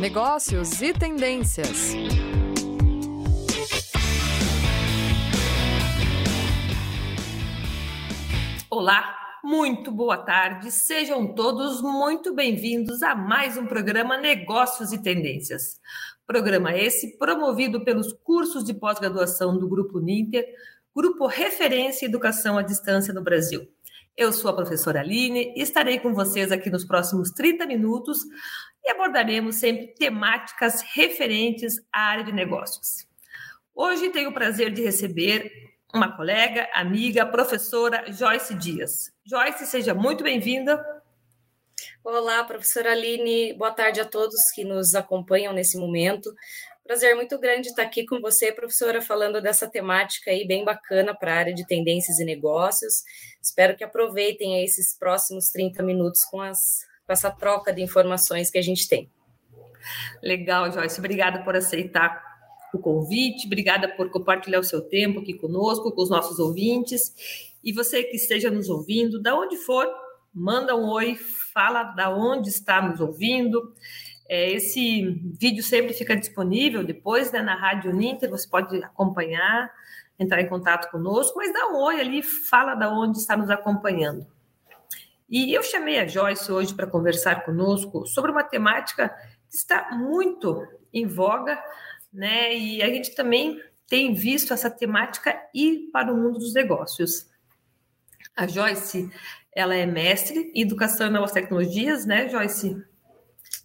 negócios 0.00 0.82
e 0.82 0.92
tendências. 0.92 1.94
Olá, 8.68 9.16
muito 9.42 9.90
boa 9.90 10.18
tarde. 10.18 10.70
Sejam 10.70 11.34
todos 11.34 11.80
muito 11.80 12.34
bem-vindos 12.34 13.02
a 13.02 13.14
mais 13.14 13.56
um 13.56 13.66
programa 13.66 14.18
Negócios 14.18 14.92
e 14.92 15.02
Tendências. 15.02 15.80
Programa 16.26 16.76
esse 16.76 17.16
promovido 17.16 17.82
pelos 17.82 18.12
cursos 18.12 18.64
de 18.64 18.74
pós-graduação 18.74 19.56
do 19.58 19.66
Grupo 19.66 19.98
Ninter, 19.98 20.46
grupo 20.94 21.26
referência 21.26 22.04
em 22.04 22.08
educação 22.08 22.58
à 22.58 22.62
distância 22.62 23.14
no 23.14 23.22
Brasil. 23.22 23.66
Eu 24.16 24.32
sou 24.32 24.50
a 24.50 24.56
professora 24.56 25.00
Aline 25.00 25.52
e 25.54 25.60
estarei 25.60 26.00
com 26.00 26.14
vocês 26.14 26.50
aqui 26.50 26.70
nos 26.70 26.86
próximos 26.86 27.30
30 27.32 27.66
minutos 27.66 28.20
e 28.82 28.90
abordaremos 28.90 29.56
sempre 29.56 29.88
temáticas 29.88 30.80
referentes 30.94 31.74
à 31.92 32.12
área 32.12 32.24
de 32.24 32.32
negócios. 32.32 33.06
Hoje 33.74 34.08
tenho 34.08 34.30
o 34.30 34.32
prazer 34.32 34.72
de 34.72 34.82
receber 34.82 35.52
uma 35.92 36.16
colega, 36.16 36.66
amiga, 36.72 37.26
professora 37.26 38.10
Joyce 38.10 38.54
Dias. 38.54 39.12
Joyce, 39.22 39.66
seja 39.66 39.92
muito 39.92 40.24
bem-vinda. 40.24 40.82
Olá, 42.02 42.42
professora 42.44 42.92
Aline, 42.92 43.52
boa 43.52 43.70
tarde 43.70 44.00
a 44.00 44.06
todos 44.06 44.50
que 44.54 44.64
nos 44.64 44.94
acompanham 44.94 45.52
nesse 45.52 45.76
momento. 45.76 46.32
Prazer 46.86 47.16
muito 47.16 47.36
grande 47.36 47.68
estar 47.68 47.82
aqui 47.82 48.06
com 48.06 48.20
você, 48.20 48.52
professora, 48.52 49.02
falando 49.02 49.42
dessa 49.42 49.68
temática 49.68 50.30
aí 50.30 50.46
bem 50.46 50.64
bacana 50.64 51.12
para 51.12 51.34
a 51.34 51.36
área 51.36 51.54
de 51.54 51.66
tendências 51.66 52.20
e 52.20 52.24
negócios. 52.24 53.02
Espero 53.42 53.76
que 53.76 53.82
aproveitem 53.82 54.62
esses 54.62 54.96
próximos 54.96 55.48
30 55.50 55.82
minutos 55.82 56.24
com, 56.30 56.40
as, 56.40 56.86
com 57.04 57.12
essa 57.12 57.28
troca 57.28 57.72
de 57.72 57.82
informações 57.82 58.52
que 58.52 58.58
a 58.58 58.62
gente 58.62 58.88
tem. 58.88 59.10
Legal, 60.22 60.70
Joyce. 60.70 61.00
Obrigada 61.00 61.42
por 61.42 61.56
aceitar 61.56 62.22
o 62.72 62.78
convite, 62.78 63.46
obrigada 63.46 63.88
por 63.88 64.08
compartilhar 64.08 64.60
o 64.60 64.64
seu 64.64 64.80
tempo 64.80 65.20
aqui 65.20 65.34
conosco, 65.34 65.90
com 65.90 66.02
os 66.02 66.10
nossos 66.10 66.38
ouvintes. 66.38 67.12
E 67.64 67.72
você 67.72 68.04
que 68.04 68.14
esteja 68.14 68.48
nos 68.48 68.68
ouvindo, 68.68 69.20
da 69.20 69.34
onde 69.34 69.56
for, 69.56 69.88
manda 70.32 70.76
um 70.76 70.88
oi, 70.90 71.16
fala 71.52 71.82
da 71.82 72.14
onde 72.14 72.48
está 72.48 72.80
nos 72.80 73.00
ouvindo. 73.00 73.74
É, 74.28 74.50
esse 74.50 75.02
vídeo 75.38 75.62
sempre 75.62 75.92
fica 75.92 76.16
disponível 76.16 76.82
depois 76.84 77.30
né, 77.30 77.40
na 77.40 77.54
Rádio 77.54 77.92
Ninter, 77.92 78.28
você 78.28 78.48
pode 78.48 78.76
acompanhar, 78.82 79.70
entrar 80.18 80.40
em 80.40 80.48
contato 80.48 80.90
conosco, 80.90 81.38
mas 81.38 81.52
dá 81.52 81.68
um 81.68 81.76
oi 81.76 82.00
ali, 82.00 82.22
fala 82.22 82.74
da 82.74 82.90
onde 82.90 83.18
está 83.18 83.36
nos 83.36 83.50
acompanhando. 83.50 84.26
E 85.28 85.52
eu 85.52 85.62
chamei 85.62 85.98
a 85.98 86.06
Joyce 86.06 86.50
hoje 86.50 86.74
para 86.74 86.86
conversar 86.86 87.44
conosco 87.44 88.06
sobre 88.06 88.30
uma 88.30 88.44
temática 88.44 89.08
que 89.48 89.56
está 89.56 89.90
muito 89.92 90.66
em 90.92 91.06
voga, 91.06 91.60
né? 92.12 92.56
E 92.56 92.82
a 92.82 92.86
gente 92.86 93.14
também 93.14 93.60
tem 93.88 94.14
visto 94.14 94.52
essa 94.52 94.70
temática 94.70 95.36
ir 95.54 95.90
para 95.92 96.12
o 96.12 96.16
mundo 96.16 96.38
dos 96.38 96.54
negócios. 96.54 97.28
A 98.36 98.46
Joyce, 98.46 99.10
ela 99.54 99.74
é 99.74 99.86
mestre 99.86 100.52
em 100.54 100.62
educação 100.62 101.08
e 101.08 101.10
novas 101.10 101.32
tecnologias, 101.32 102.06
né, 102.06 102.28
Joyce? 102.28 102.76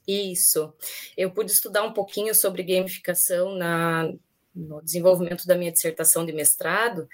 Isso. 0.07 0.73
Eu 1.15 1.31
pude 1.31 1.51
estudar 1.51 1.83
um 1.83 1.93
pouquinho 1.93 2.33
sobre 2.33 2.63
gamificação 2.63 3.55
na, 3.55 4.11
no 4.53 4.81
desenvolvimento 4.81 5.45
da 5.45 5.55
minha 5.55 5.71
dissertação 5.71 6.25
de 6.25 6.33
mestrado. 6.33 7.07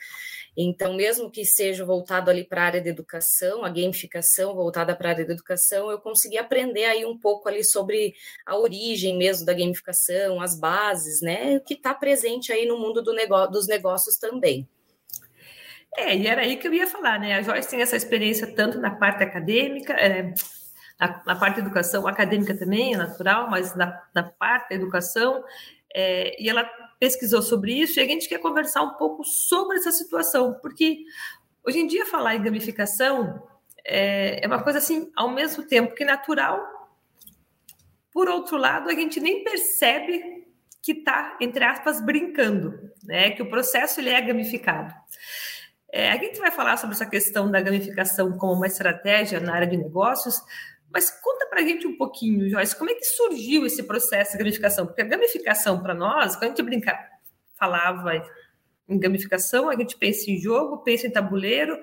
Então, 0.55 0.95
mesmo 0.95 1.29
que 1.29 1.45
seja 1.45 1.85
voltado 1.85 2.31
ali 2.31 2.43
para 2.43 2.63
a 2.63 2.65
área 2.65 2.81
de 2.81 2.89
educação, 2.89 3.63
a 3.63 3.69
gamificação 3.69 4.55
voltada 4.55 4.95
para 4.95 5.09
a 5.09 5.11
área 5.11 5.25
de 5.25 5.31
educação, 5.31 5.91
eu 5.91 5.99
consegui 5.99 6.37
aprender 6.37 6.85
aí 6.85 7.05
um 7.05 7.17
pouco 7.17 7.47
ali 7.47 7.63
sobre 7.63 8.15
a 8.45 8.57
origem 8.57 9.15
mesmo 9.17 9.45
da 9.45 9.53
gamificação, 9.53 10.41
as 10.41 10.59
bases, 10.59 11.21
né, 11.21 11.59
que 11.59 11.75
está 11.75 11.93
presente 11.93 12.51
aí 12.51 12.65
no 12.65 12.79
mundo 12.79 13.03
do 13.03 13.13
negócio, 13.13 13.51
dos 13.51 13.67
negócios 13.67 14.17
também. 14.17 14.67
É, 15.95 16.15
e 16.15 16.27
era 16.27 16.41
aí 16.41 16.57
que 16.57 16.67
eu 16.67 16.73
ia 16.73 16.85
falar, 16.85 17.19
né? 17.19 17.35
A 17.35 17.41
Joyce 17.41 17.69
tem 17.69 17.81
essa 17.81 17.95
experiência 17.95 18.53
tanto 18.53 18.79
na 18.79 18.91
parte 18.91 19.23
acadêmica, 19.23 19.93
é, 19.93 20.33
na, 20.99 21.21
na, 21.25 21.35
parte 21.35 21.55
da 21.55 21.61
educação 21.61 22.07
acadêmica 22.07 22.57
também, 22.57 22.93
é 22.93 22.97
natural, 22.97 23.49
mas 23.49 23.75
na, 23.75 24.01
na 24.13 24.23
parte 24.23 24.69
da 24.69 24.75
educação, 24.75 25.43
é, 25.93 26.41
e 26.41 26.49
ela 26.49 26.63
pesquisou 26.99 27.41
sobre 27.41 27.73
isso, 27.73 27.99
e 27.99 28.03
a 28.03 28.05
gente 28.05 28.27
quer 28.27 28.39
conversar 28.39 28.81
um 28.81 28.95
pouco 28.95 29.23
sobre 29.23 29.77
essa 29.77 29.91
situação, 29.91 30.53
porque 30.61 31.03
hoje 31.65 31.79
em 31.79 31.87
dia 31.87 32.05
falar 32.05 32.35
em 32.35 32.41
gamificação 32.41 33.41
é, 33.85 34.43
é 34.43 34.47
uma 34.47 34.61
coisa 34.61 34.79
assim, 34.79 35.11
ao 35.15 35.29
mesmo 35.29 35.63
tempo 35.63 35.95
que 35.95 36.03
natural, 36.03 36.59
por 38.11 38.27
outro 38.27 38.57
lado, 38.57 38.89
a 38.89 38.93
gente 38.93 39.19
nem 39.19 39.43
percebe 39.43 40.45
que 40.81 40.91
está, 40.91 41.37
entre 41.39 41.63
aspas, 41.63 42.01
brincando, 42.01 42.91
né? 43.03 43.31
Que 43.31 43.41
o 43.41 43.49
processo 43.49 43.99
ele 43.99 44.09
é 44.09 44.21
gamificado. 44.21 44.93
É, 45.91 46.11
a 46.11 46.17
gente 46.17 46.39
vai 46.39 46.51
falar 46.51 46.77
sobre 46.77 46.95
essa 46.95 47.05
questão 47.05 47.49
da 47.49 47.61
gamificação 47.61 48.37
como 48.37 48.53
uma 48.53 48.67
estratégia 48.67 49.39
na 49.39 49.53
área 49.53 49.67
de 49.67 49.77
negócios, 49.77 50.41
mas 50.91 51.09
conta 51.21 51.47
para 51.47 51.59
a 51.61 51.63
gente 51.63 51.85
um 51.85 51.97
pouquinho, 51.97 52.49
Joyce, 52.49 52.75
como 52.75 52.89
é 52.89 52.93
que 52.93 53.05
surgiu 53.05 53.65
esse 53.65 53.83
processo 53.83 54.33
de 54.33 54.37
gamificação? 54.37 54.85
Porque 54.85 55.01
a 55.01 55.05
gamificação 55.05 55.81
para 55.81 55.93
nós, 55.93 56.35
quando 56.35 56.43
a 56.45 56.47
gente 56.47 56.63
brinca, 56.63 56.97
falava 57.55 58.11
em 58.87 58.99
gamificação, 58.99 59.69
a 59.69 59.75
gente 59.75 59.97
pensa 59.97 60.31
em 60.31 60.37
jogo, 60.37 60.77
pensa 60.83 61.07
em 61.07 61.11
tabuleiro, 61.11 61.77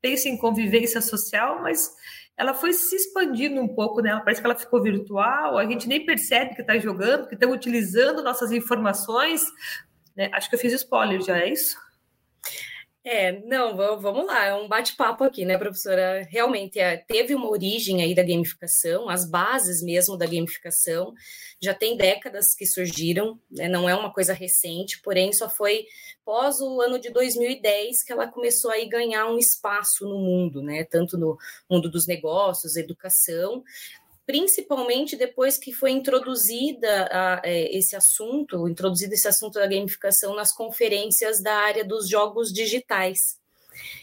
pensa 0.00 0.28
em 0.28 0.36
convivência 0.36 1.00
social, 1.00 1.60
mas 1.62 1.94
ela 2.36 2.54
foi 2.54 2.72
se 2.72 2.94
expandindo 2.94 3.60
um 3.60 3.68
pouco, 3.68 4.00
né? 4.00 4.20
Parece 4.24 4.40
que 4.40 4.46
ela 4.46 4.56
ficou 4.56 4.82
virtual, 4.82 5.56
a 5.58 5.64
gente 5.64 5.88
nem 5.88 6.04
percebe 6.04 6.54
que 6.54 6.60
está 6.60 6.78
jogando, 6.78 7.28
que 7.28 7.34
estão 7.34 7.50
utilizando 7.50 8.22
nossas 8.22 8.52
informações. 8.52 9.42
Né? 10.14 10.30
Acho 10.32 10.48
que 10.48 10.54
eu 10.54 10.60
fiz 10.60 10.72
spoiler 10.72 11.20
já, 11.22 11.38
é 11.38 11.50
isso? 11.50 11.76
É, 13.08 13.30
não, 13.46 13.76
vamos 13.76 14.26
lá, 14.26 14.46
é 14.46 14.54
um 14.54 14.66
bate-papo 14.66 15.22
aqui, 15.22 15.44
né, 15.44 15.56
professora? 15.56 16.26
Realmente 16.28 16.80
é, 16.80 16.96
teve 16.96 17.36
uma 17.36 17.48
origem 17.48 18.02
aí 18.02 18.16
da 18.16 18.22
gamificação, 18.24 19.08
as 19.08 19.24
bases 19.24 19.80
mesmo 19.80 20.16
da 20.16 20.26
gamificação, 20.26 21.14
já 21.62 21.72
tem 21.72 21.96
décadas 21.96 22.52
que 22.52 22.66
surgiram, 22.66 23.38
né, 23.48 23.68
não 23.68 23.88
é 23.88 23.94
uma 23.94 24.12
coisa 24.12 24.32
recente, 24.32 25.00
porém 25.02 25.32
só 25.32 25.48
foi 25.48 25.86
pós 26.24 26.60
o 26.60 26.80
ano 26.80 26.98
de 26.98 27.10
2010 27.10 28.02
que 28.02 28.12
ela 28.12 28.26
começou 28.26 28.72
a 28.72 28.84
ganhar 28.84 29.28
um 29.28 29.38
espaço 29.38 30.04
no 30.04 30.18
mundo, 30.18 30.60
né, 30.60 30.82
tanto 30.82 31.16
no 31.16 31.38
mundo 31.70 31.88
dos 31.88 32.08
negócios, 32.08 32.74
educação, 32.74 33.62
principalmente 34.26 35.16
depois 35.16 35.56
que 35.56 35.72
foi 35.72 35.92
introduzida 35.92 37.08
a, 37.12 37.42
é, 37.44 37.76
esse 37.76 37.94
assunto, 37.94 38.68
introduzido 38.68 39.14
esse 39.14 39.28
assunto 39.28 39.54
da 39.54 39.66
gamificação 39.66 40.34
nas 40.34 40.52
conferências 40.52 41.40
da 41.40 41.54
área 41.54 41.84
dos 41.84 42.08
jogos 42.08 42.52
digitais. 42.52 43.38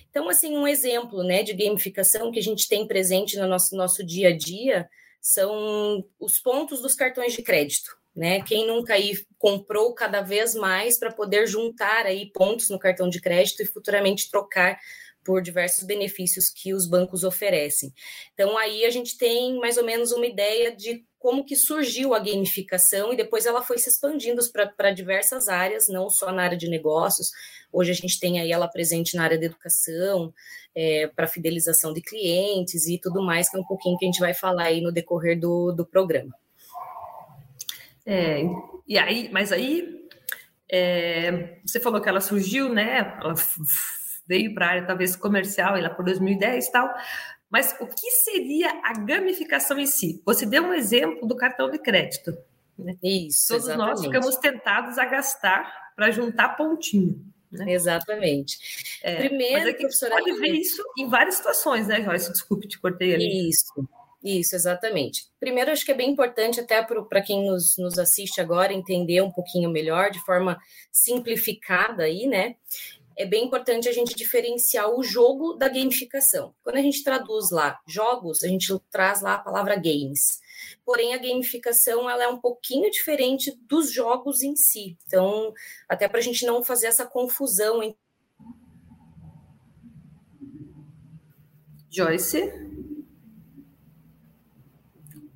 Então, 0.09 0.29
assim, 0.29 0.55
um 0.55 0.67
exemplo 0.67 1.23
né, 1.23 1.43
de 1.43 1.53
gamificação 1.53 2.31
que 2.31 2.39
a 2.39 2.43
gente 2.43 2.69
tem 2.69 2.87
presente 2.87 3.37
no 3.37 3.47
nosso, 3.47 3.75
nosso 3.75 4.03
dia 4.03 4.29
a 4.29 4.37
dia 4.37 4.89
são 5.19 6.05
os 6.19 6.39
pontos 6.39 6.81
dos 6.81 6.93
cartões 6.93 7.33
de 7.33 7.41
crédito. 7.41 7.97
Né? 8.15 8.41
Quem 8.43 8.67
nunca 8.67 8.93
aí 8.93 9.17
comprou 9.39 9.93
cada 9.95 10.21
vez 10.21 10.53
mais 10.53 10.99
para 10.99 11.11
poder 11.11 11.47
juntar 11.47 12.05
aí 12.05 12.31
pontos 12.31 12.69
no 12.69 12.77
cartão 12.77 13.09
de 13.09 13.19
crédito 13.19 13.63
e 13.63 13.65
futuramente 13.65 14.29
trocar 14.29 14.79
por 15.23 15.41
diversos 15.41 15.85
benefícios 15.85 16.49
que 16.49 16.73
os 16.73 16.87
bancos 16.87 17.23
oferecem. 17.23 17.93
Então 18.33 18.57
aí 18.57 18.85
a 18.85 18.89
gente 18.89 19.17
tem 19.17 19.57
mais 19.59 19.77
ou 19.77 19.83
menos 19.83 20.11
uma 20.11 20.25
ideia 20.25 20.75
de 20.75 21.05
como 21.17 21.45
que 21.45 21.55
surgiu 21.55 22.13
a 22.13 22.19
gamificação 22.19 23.13
e 23.13 23.15
depois 23.15 23.45
ela 23.45 23.61
foi 23.61 23.77
se 23.77 23.89
expandindo 23.89 24.41
para 24.75 24.91
diversas 24.91 25.47
áreas, 25.47 25.87
não 25.87 26.09
só 26.09 26.33
na 26.33 26.43
área 26.43 26.57
de 26.57 26.69
negócios. 26.69 27.29
Hoje 27.71 27.91
a 27.91 27.95
gente 27.95 28.19
tem 28.19 28.41
aí 28.41 28.51
ela 28.51 28.67
presente 28.67 29.15
na 29.15 29.23
área 29.23 29.39
da 29.39 29.45
educação, 29.45 30.33
é, 30.75 31.07
para 31.07 31.25
fidelização 31.25 31.93
de 31.93 32.01
clientes 32.01 32.87
e 32.87 32.99
tudo 32.99 33.23
mais, 33.23 33.49
que 33.49 33.55
é 33.55 33.59
um 33.59 33.65
pouquinho 33.65 33.97
que 33.97 34.05
a 34.05 34.07
gente 34.07 34.19
vai 34.19 34.33
falar 34.33 34.65
aí 34.65 34.81
no 34.81 34.91
decorrer 34.91 35.39
do, 35.39 35.71
do 35.71 35.85
programa. 35.85 36.35
É, 38.05 38.41
e 38.85 38.97
aí, 38.97 39.29
mas 39.31 39.53
aí 39.53 40.03
é, 40.69 41.59
você 41.65 41.79
falou 41.79 42.01
que 42.01 42.09
ela 42.09 42.19
surgiu, 42.19 42.67
né? 42.67 43.17
Ela 43.21 43.35
veio 44.27 44.53
para 44.53 44.65
a 44.65 44.69
área 44.69 44.87
talvez 44.87 45.15
comercial, 45.15 45.79
lá 45.79 45.89
por 45.89 46.05
2010 46.05 46.67
e 46.67 46.71
tal. 46.71 46.93
Mas 47.49 47.75
o 47.79 47.85
que 47.85 48.09
seria 48.23 48.81
a 48.83 48.93
gamificação 48.93 49.77
em 49.77 49.85
si? 49.85 50.21
Você 50.25 50.45
deu 50.45 50.63
um 50.63 50.73
exemplo 50.73 51.27
do 51.27 51.35
cartão 51.35 51.69
de 51.69 51.77
crédito. 51.77 52.35
Né? 52.77 52.95
Isso. 53.03 53.47
Todos 53.49 53.67
exatamente. 53.67 53.89
nós 53.89 54.01
ficamos 54.01 54.35
tentados 54.37 54.97
a 54.97 55.05
gastar 55.05 55.91
para 55.95 56.09
juntar 56.09 56.49
pontinho. 56.55 57.23
Né? 57.51 57.73
Exatamente. 57.73 58.57
É, 59.03 59.27
Primeiro, 59.27 59.53
mas 59.53 59.67
é 59.67 59.73
que 59.73 59.81
professora, 59.81 60.15
pode 60.15 60.39
ver 60.39 60.53
isso 60.53 60.83
em 60.97 61.07
várias 61.07 61.35
situações, 61.35 61.87
né, 61.87 62.01
Joyce? 62.01 62.31
Desculpe, 62.31 62.67
te 62.67 62.79
cortei 62.79 63.13
ali. 63.13 63.49
Isso. 63.49 63.87
Isso, 64.23 64.55
exatamente. 64.55 65.25
Primeiro, 65.37 65.69
acho 65.69 65.85
que 65.85 65.91
é 65.91 65.95
bem 65.95 66.09
importante, 66.09 66.59
até 66.59 66.81
para 66.81 67.21
quem 67.21 67.45
nos, 67.45 67.77
nos 67.77 67.99
assiste 67.99 68.39
agora, 68.39 68.73
entender 68.73 69.21
um 69.21 69.29
pouquinho 69.29 69.69
melhor, 69.69 70.09
de 70.09 70.19
forma 70.21 70.57
simplificada 70.91 72.03
aí, 72.03 72.25
né? 72.25 72.55
É 73.15 73.25
bem 73.25 73.45
importante 73.45 73.87
a 73.87 73.91
gente 73.91 74.15
diferenciar 74.15 74.89
o 74.89 75.03
jogo 75.03 75.53
da 75.53 75.67
gamificação. 75.67 76.53
Quando 76.63 76.77
a 76.77 76.81
gente 76.81 77.03
traduz 77.03 77.51
lá 77.51 77.79
jogos, 77.87 78.43
a 78.43 78.47
gente 78.47 78.73
traz 78.89 79.21
lá 79.21 79.35
a 79.35 79.39
palavra 79.39 79.75
games. 79.75 80.41
porém 80.85 81.13
a 81.13 81.17
gamificação 81.17 82.09
ela 82.09 82.23
é 82.23 82.27
um 82.27 82.39
pouquinho 82.39 82.89
diferente 82.89 83.51
dos 83.67 83.91
jogos 83.91 84.41
em 84.41 84.55
si. 84.55 84.97
Então, 85.05 85.53
até 85.87 86.07
para 86.07 86.19
a 86.19 86.21
gente 86.21 86.45
não 86.45 86.63
fazer 86.63 86.87
essa 86.87 87.05
confusão. 87.05 87.83
Em... 87.83 87.95
Joyce? 91.89 92.51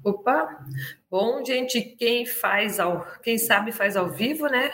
Opa! 0.04 0.66
Bom, 1.10 1.44
gente, 1.44 1.82
quem 1.82 2.26
faz 2.26 2.80
ao, 2.80 3.06
quem 3.22 3.38
sabe 3.38 3.72
faz 3.72 3.98
ao 3.98 4.10
vivo, 4.10 4.48
né? 4.48 4.72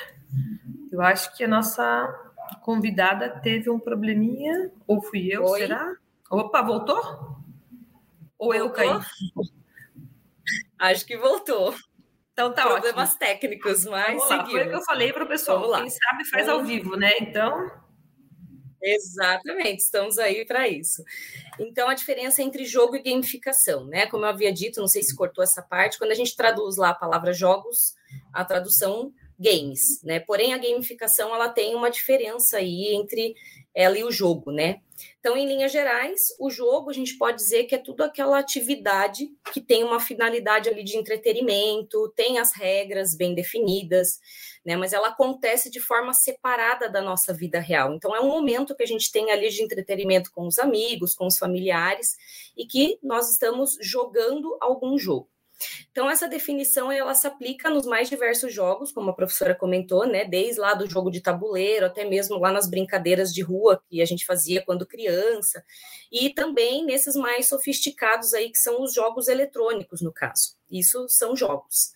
Eu 0.91 1.01
acho 1.01 1.35
que 1.35 1.43
a 1.43 1.47
nossa 1.47 2.22
convidada 2.61 3.29
teve 3.41 3.69
um 3.69 3.79
probleminha, 3.79 4.71
ou 4.87 5.01
fui 5.01 5.27
eu, 5.31 5.43
Oi? 5.43 5.59
será? 5.59 5.95
Opa, 6.29 6.61
voltou? 6.61 6.97
Ou 8.37 8.53
voltou? 8.53 8.55
eu 8.55 8.69
caí? 8.71 8.89
Acho 10.79 11.05
que 11.05 11.17
voltou. 11.17 11.73
Então 12.33 12.51
tá 12.51 12.63
Problemas 12.63 13.09
ótimo. 13.09 13.19
técnicos, 13.19 13.85
mas 13.85 14.17
Vamos 14.17 14.29
lá, 14.29 14.45
foi 14.45 14.65
o 14.65 14.69
que 14.69 14.75
eu 14.75 14.83
falei 14.83 15.13
para 15.13 15.23
o 15.23 15.27
pessoal. 15.27 15.71
Quem 15.81 15.89
sabe 15.89 16.25
faz 16.29 16.49
ao 16.49 16.63
vivo, 16.63 16.95
né? 16.95 17.13
Então. 17.19 17.71
Exatamente, 18.81 19.81
estamos 19.81 20.17
aí 20.17 20.43
para 20.45 20.67
isso. 20.67 21.03
Então, 21.57 21.87
a 21.87 21.93
diferença 21.93 22.43
entre 22.43 22.65
jogo 22.65 22.97
e 22.97 23.01
gamificação, 23.01 23.85
né? 23.85 24.07
Como 24.07 24.25
eu 24.25 24.29
havia 24.29 24.51
dito, 24.51 24.81
não 24.81 24.89
sei 24.89 25.01
se 25.01 25.15
cortou 25.15 25.41
essa 25.41 25.61
parte, 25.61 25.97
quando 25.97 26.11
a 26.11 26.15
gente 26.15 26.35
traduz 26.35 26.75
lá 26.75 26.89
a 26.89 26.95
palavra 26.95 27.31
jogos, 27.31 27.95
a 28.33 28.43
tradução 28.43 29.13
games, 29.43 30.01
né? 30.03 30.19
Porém, 30.21 30.53
a 30.53 30.57
gamificação 30.57 31.35
ela 31.35 31.49
tem 31.49 31.75
uma 31.75 31.91
diferença 31.91 32.57
aí 32.57 32.95
entre 32.95 33.35
ela 33.75 33.97
e 33.97 34.03
o 34.03 34.11
jogo, 34.11 34.51
né? 34.51 34.81
Então, 35.19 35.35
em 35.35 35.47
linhas 35.47 35.71
gerais, 35.71 36.35
o 36.39 36.49
jogo 36.49 36.89
a 36.89 36.93
gente 36.93 37.17
pode 37.17 37.37
dizer 37.37 37.63
que 37.63 37.73
é 37.75 37.77
tudo 37.77 38.03
aquela 38.03 38.37
atividade 38.37 39.29
que 39.51 39.59
tem 39.59 39.83
uma 39.83 39.99
finalidade 39.99 40.69
ali 40.69 40.83
de 40.83 40.95
entretenimento, 40.95 42.13
tem 42.15 42.37
as 42.37 42.53
regras 42.53 43.15
bem 43.15 43.33
definidas, 43.33 44.19
né? 44.63 44.77
Mas 44.77 44.93
ela 44.93 45.09
acontece 45.09 45.69
de 45.69 45.79
forma 45.79 46.13
separada 46.13 46.87
da 46.87 47.01
nossa 47.01 47.33
vida 47.33 47.59
real. 47.59 47.93
Então, 47.93 48.15
é 48.15 48.21
um 48.21 48.27
momento 48.27 48.75
que 48.75 48.83
a 48.83 48.87
gente 48.87 49.11
tem 49.11 49.31
ali 49.31 49.49
de 49.49 49.63
entretenimento 49.63 50.31
com 50.31 50.45
os 50.47 50.59
amigos, 50.59 51.15
com 51.15 51.25
os 51.25 51.37
familiares, 51.37 52.15
e 52.55 52.65
que 52.65 52.99
nós 53.01 53.31
estamos 53.31 53.77
jogando 53.81 54.55
algum 54.61 54.97
jogo. 54.97 55.32
Então, 55.91 56.09
essa 56.09 56.27
definição 56.27 56.91
ela 56.91 57.13
se 57.13 57.27
aplica 57.27 57.69
nos 57.69 57.85
mais 57.85 58.09
diversos 58.09 58.53
jogos, 58.53 58.91
como 58.91 59.09
a 59.09 59.15
professora 59.15 59.55
comentou, 59.55 60.07
né? 60.07 60.25
Desde 60.25 60.59
lá 60.59 60.73
do 60.73 60.89
jogo 60.89 61.11
de 61.11 61.21
tabuleiro, 61.21 61.85
até 61.85 62.05
mesmo 62.05 62.37
lá 62.37 62.51
nas 62.51 62.69
brincadeiras 62.69 63.33
de 63.33 63.41
rua 63.41 63.81
que 63.89 64.01
a 64.01 64.05
gente 64.05 64.25
fazia 64.25 64.63
quando 64.65 64.85
criança, 64.85 65.63
e 66.11 66.29
também 66.29 66.85
nesses 66.85 67.15
mais 67.15 67.47
sofisticados 67.47 68.33
aí, 68.33 68.49
que 68.49 68.57
são 68.57 68.81
os 68.81 68.93
jogos 68.93 69.27
eletrônicos, 69.27 70.01
no 70.01 70.11
caso. 70.11 70.55
Isso 70.69 71.05
são 71.09 71.35
jogos. 71.35 71.91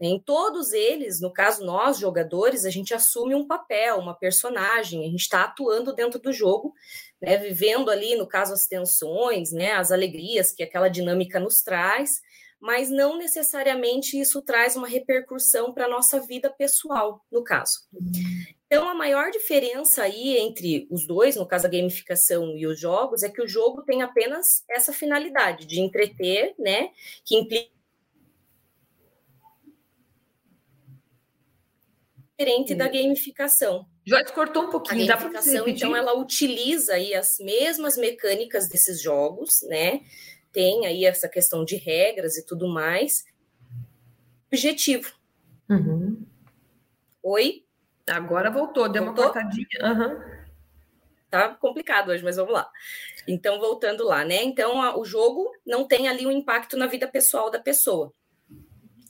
Em 0.00 0.20
todos 0.20 0.72
eles, 0.72 1.20
no 1.20 1.32
caso 1.32 1.64
nós, 1.64 1.98
jogadores, 1.98 2.64
a 2.64 2.70
gente 2.70 2.94
assume 2.94 3.34
um 3.34 3.46
papel, 3.46 3.98
uma 3.98 4.14
personagem, 4.14 5.00
a 5.00 5.10
gente 5.10 5.22
está 5.22 5.42
atuando 5.42 5.92
dentro 5.92 6.20
do 6.20 6.32
jogo, 6.32 6.72
né, 7.20 7.36
vivendo 7.36 7.90
ali, 7.90 8.14
no 8.14 8.26
caso, 8.26 8.52
as 8.52 8.66
tensões, 8.66 9.50
né, 9.50 9.72
as 9.72 9.90
alegrias 9.90 10.52
que 10.52 10.62
aquela 10.62 10.88
dinâmica 10.88 11.40
nos 11.40 11.62
traz, 11.62 12.20
mas 12.60 12.90
não 12.90 13.16
necessariamente 13.16 14.18
isso 14.18 14.42
traz 14.42 14.76
uma 14.76 14.88
repercussão 14.88 15.72
para 15.72 15.86
a 15.86 15.88
nossa 15.88 16.20
vida 16.20 16.50
pessoal, 16.50 17.24
no 17.30 17.42
caso. 17.44 17.88
Então, 18.66 18.88
a 18.88 18.94
maior 18.94 19.30
diferença 19.30 20.02
aí 20.02 20.36
entre 20.36 20.86
os 20.90 21.06
dois, 21.06 21.36
no 21.36 21.46
caso 21.46 21.66
a 21.66 21.70
gamificação 21.70 22.56
e 22.56 22.66
os 22.66 22.78
jogos, 22.78 23.22
é 23.22 23.30
que 23.30 23.40
o 23.40 23.48
jogo 23.48 23.82
tem 23.82 24.02
apenas 24.02 24.62
essa 24.68 24.92
finalidade 24.92 25.66
de 25.66 25.80
entreter, 25.80 26.54
né, 26.58 26.90
que 27.24 27.36
implica 27.36 27.78
diferente 32.38 32.74
da 32.74 32.86
gamificação. 32.86 33.84
Joyce 34.06 34.32
cortou 34.32 34.64
um 34.64 34.70
pouquinho. 34.70 35.04
A 35.04 35.16
gamificação, 35.16 35.66
então, 35.66 35.96
ela 35.96 36.14
utiliza 36.14 36.94
aí 36.94 37.14
as 37.14 37.38
mesmas 37.40 37.96
mecânicas 37.96 38.68
desses 38.68 39.02
jogos, 39.02 39.62
né? 39.62 40.02
Tem 40.52 40.86
aí 40.86 41.04
essa 41.04 41.28
questão 41.28 41.64
de 41.64 41.76
regras 41.76 42.36
e 42.36 42.44
tudo 42.44 42.68
mais. 42.68 43.24
Objetivo. 44.46 45.12
Uhum. 45.68 46.26
Oi? 47.22 47.64
Agora 48.08 48.50
voltou, 48.50 48.88
deu 48.88 49.04
voltou? 49.04 49.24
uma 49.24 49.32
cortadinha. 49.32 49.66
Uhum. 49.82 50.38
Tá 51.30 51.50
complicado 51.54 52.10
hoje, 52.10 52.24
mas 52.24 52.36
vamos 52.36 52.54
lá. 52.54 52.70
Então, 53.26 53.60
voltando 53.60 54.04
lá, 54.04 54.24
né? 54.24 54.42
Então, 54.42 54.80
a, 54.80 54.98
o 54.98 55.04
jogo 55.04 55.52
não 55.66 55.86
tem 55.86 56.08
ali 56.08 56.26
um 56.26 56.32
impacto 56.32 56.76
na 56.76 56.86
vida 56.86 57.06
pessoal 57.06 57.50
da 57.50 57.58
pessoa. 57.58 58.12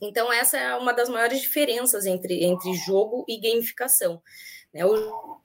Então, 0.01 0.33
essa 0.33 0.59
é 0.59 0.75
uma 0.77 0.93
das 0.93 1.09
maiores 1.09 1.41
diferenças 1.41 2.07
entre, 2.07 2.45
entre 2.45 2.75
jogo 2.75 3.25
e 3.29 3.41
gamificação. 3.41 4.21
Né? 4.75 4.85
O, 4.85 5.41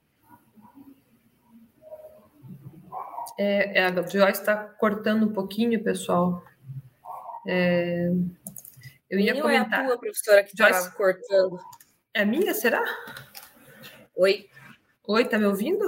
É, 3.38 3.80
é, 3.80 3.84
a 3.86 3.90
Joyce 3.90 4.40
está 4.40 4.56
cortando 4.56 5.26
um 5.26 5.32
pouquinho, 5.32 5.82
pessoal. 5.82 6.44
É, 7.46 8.08
eu 9.10 9.18
ia 9.18 9.32
minha 9.32 9.42
comentar. 9.42 9.80
é 9.80 9.82
a 9.84 9.86
tua, 9.88 9.98
professora, 9.98 10.44
que 10.44 10.50
está 10.52 10.90
cortando? 10.90 11.58
É 12.14 12.22
a 12.22 12.26
minha, 12.26 12.54
será? 12.54 12.82
Oi. 14.16 14.48
Oi, 15.06 15.24
tá 15.24 15.38
me 15.38 15.46
ouvindo? 15.46 15.84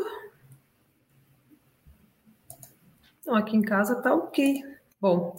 Não, 3.25 3.37
aqui 3.37 3.57
em 3.57 3.63
casa 3.63 4.03
tá 4.03 4.13
ok. 4.15 4.63
Bom, 5.01 5.37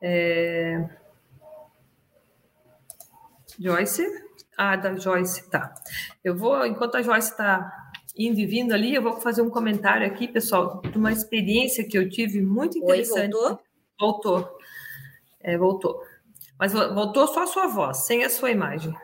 é... 0.00 0.88
Joyce? 3.58 4.06
Ah, 4.56 4.76
da 4.76 4.94
Joyce, 4.94 5.48
tá. 5.50 5.74
Eu 6.22 6.36
vou, 6.36 6.64
enquanto 6.66 6.96
a 6.96 7.02
Joyce 7.02 7.30
está 7.30 7.81
indo 8.16 8.38
e 8.38 8.46
vindo 8.46 8.72
ali, 8.72 8.94
eu 8.94 9.02
vou 9.02 9.20
fazer 9.20 9.42
um 9.42 9.50
comentário 9.50 10.06
aqui, 10.06 10.28
pessoal, 10.28 10.80
de 10.82 10.98
uma 10.98 11.12
experiência 11.12 11.84
que 11.84 11.96
eu 11.96 12.08
tive 12.08 12.40
muito 12.40 12.78
interessante. 12.78 13.34
Oi, 13.34 13.40
voltou? 13.40 13.60
Voltou. 13.98 14.58
É, 15.40 15.56
voltou. 15.56 16.02
Mas 16.58 16.72
voltou 16.72 17.26
só 17.26 17.42
a 17.42 17.46
sua 17.46 17.66
voz, 17.66 18.06
sem 18.06 18.24
a 18.24 18.30
sua 18.30 18.50
imagem. 18.50 18.94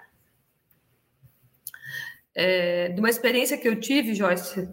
É, 2.35 2.91
de 2.91 3.01
uma 3.01 3.11
experiência 3.11 3.59
que 3.59 3.69
eu 3.69 3.81
tive, 3.81 4.15
Joyce, 4.15 4.69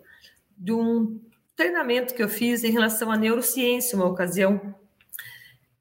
de 0.55 0.71
um 0.71 1.19
treinamento 1.55 2.13
que 2.13 2.21
eu 2.21 2.29
fiz 2.29 2.63
em 2.63 2.71
relação 2.71 3.09
à 3.09 3.17
neurociência, 3.17 3.95
uma 3.95 4.05
ocasião. 4.05 4.75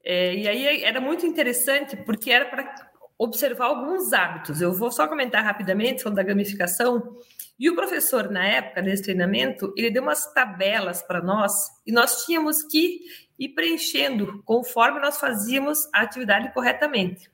É, 0.03 0.35
e 0.35 0.47
aí 0.47 0.83
era 0.83 0.99
muito 0.99 1.25
interessante, 1.25 1.95
porque 1.97 2.31
era 2.31 2.45
para 2.45 2.91
observar 3.17 3.65
alguns 3.65 4.13
hábitos. 4.13 4.61
Eu 4.61 4.73
vou 4.73 4.91
só 4.91 5.07
comentar 5.07 5.43
rapidamente 5.43 6.01
falando 6.01 6.17
da 6.17 6.23
gamificação. 6.23 7.17
E 7.57 7.69
o 7.69 7.75
professor, 7.75 8.29
na 8.29 8.45
época 8.45 8.81
desse 8.81 9.03
treinamento, 9.03 9.73
ele 9.77 9.89
deu 9.89 10.03
umas 10.03 10.31
tabelas 10.33 11.01
para 11.01 11.21
nós 11.21 11.53
e 11.85 11.91
nós 11.91 12.25
tínhamos 12.25 12.61
que 12.63 12.99
ir 13.39 13.49
preenchendo 13.49 14.41
conforme 14.43 14.99
nós 14.99 15.19
fazíamos 15.19 15.87
a 15.93 16.01
atividade 16.01 16.53
corretamente. 16.53 17.29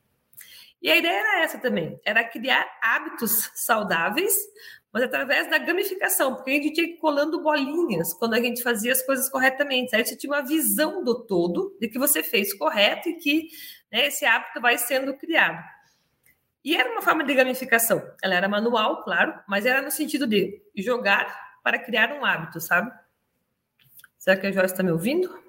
E 0.82 0.90
a 0.90 0.98
ideia 0.98 1.20
era 1.20 1.44
essa 1.44 1.60
também, 1.60 2.00
era 2.04 2.24
criar 2.24 2.68
hábitos 2.82 3.52
saudáveis, 3.54 4.34
mas 4.92 5.04
através 5.04 5.50
da 5.50 5.58
gamificação, 5.58 6.36
porque 6.36 6.52
a 6.52 6.54
gente 6.54 6.74
tinha 6.74 6.88
que 6.88 6.94
ir 6.94 6.98
colando 6.98 7.42
bolinhas 7.42 8.14
quando 8.14 8.34
a 8.34 8.42
gente 8.42 8.62
fazia 8.62 8.92
as 8.92 9.02
coisas 9.04 9.30
corretamente. 9.30 9.96
Aí 9.96 10.04
você 10.04 10.18
tinha 10.18 10.34
uma 10.34 10.46
visão 10.46 11.04
do 11.04 11.24
todo, 11.26 11.78
de 11.80 11.88
que 11.88 12.00
você 12.00 12.22
fez 12.22 12.54
correto 12.54 13.10
e 13.10 13.14
que 13.14 13.48
né, 13.92 14.08
esse 14.08 14.26
hábito 14.26 14.60
vai 14.60 14.78
sendo 14.78 15.16
criado. 15.16 15.64
E 16.64 16.76
era 16.76 16.92
uma 16.92 17.02
forma 17.02 17.24
de 17.24 17.34
gamificação. 17.34 18.02
Ela 18.22 18.36
era 18.36 18.48
manual, 18.48 19.04
claro, 19.04 19.34
mas 19.48 19.66
era 19.66 19.82
no 19.82 19.92
sentido 19.92 20.28
de 20.28 20.62
jogar 20.78 21.60
para 21.64 21.80
criar 21.80 22.12
um 22.14 22.24
hábito, 22.24 22.60
sabe? 22.60 22.92
Será 24.18 24.38
que 24.38 24.48
a 24.48 24.52
Joyce 24.52 24.74
está 24.74 24.84
me 24.84 24.92
ouvindo? 24.92 25.42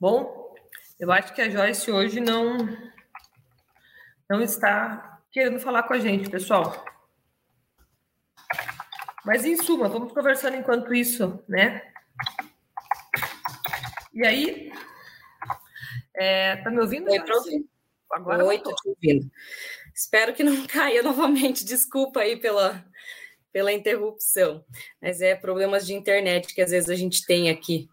Bom, 0.00 0.54
eu 0.98 1.12
acho 1.12 1.32
que 1.32 1.40
a 1.40 1.48
Joyce 1.48 1.90
hoje 1.90 2.20
não 2.20 2.58
não 4.28 4.42
está 4.42 5.20
querendo 5.30 5.60
falar 5.60 5.84
com 5.84 5.94
a 5.94 5.98
gente, 5.98 6.28
pessoal. 6.28 6.84
Mas 9.24 9.44
em 9.44 9.56
suma, 9.56 9.88
vamos 9.88 10.12
conversando 10.12 10.56
enquanto 10.56 10.92
isso, 10.92 11.42
né? 11.48 11.82
E 14.12 14.26
aí, 14.26 14.72
é, 16.16 16.56
tá 16.56 16.70
me 16.70 16.80
ouvindo? 16.80 17.10
Oi, 17.10 17.18
Agora 18.10 18.44
Oi, 18.44 18.58
tô 18.58 18.72
te 18.74 18.88
ouvindo. 18.88 19.30
Espero 19.94 20.34
que 20.34 20.44
não 20.44 20.64
caia 20.66 21.02
novamente. 21.02 21.64
Desculpa 21.64 22.20
aí 22.20 22.36
pela, 22.36 22.84
pela 23.52 23.72
interrupção. 23.72 24.64
Mas 25.02 25.20
é 25.20 25.34
problemas 25.34 25.86
de 25.86 25.94
internet 25.94 26.54
que 26.54 26.62
às 26.62 26.70
vezes 26.70 26.88
a 26.88 26.94
gente 26.94 27.26
tem 27.26 27.50
aqui. 27.50 27.88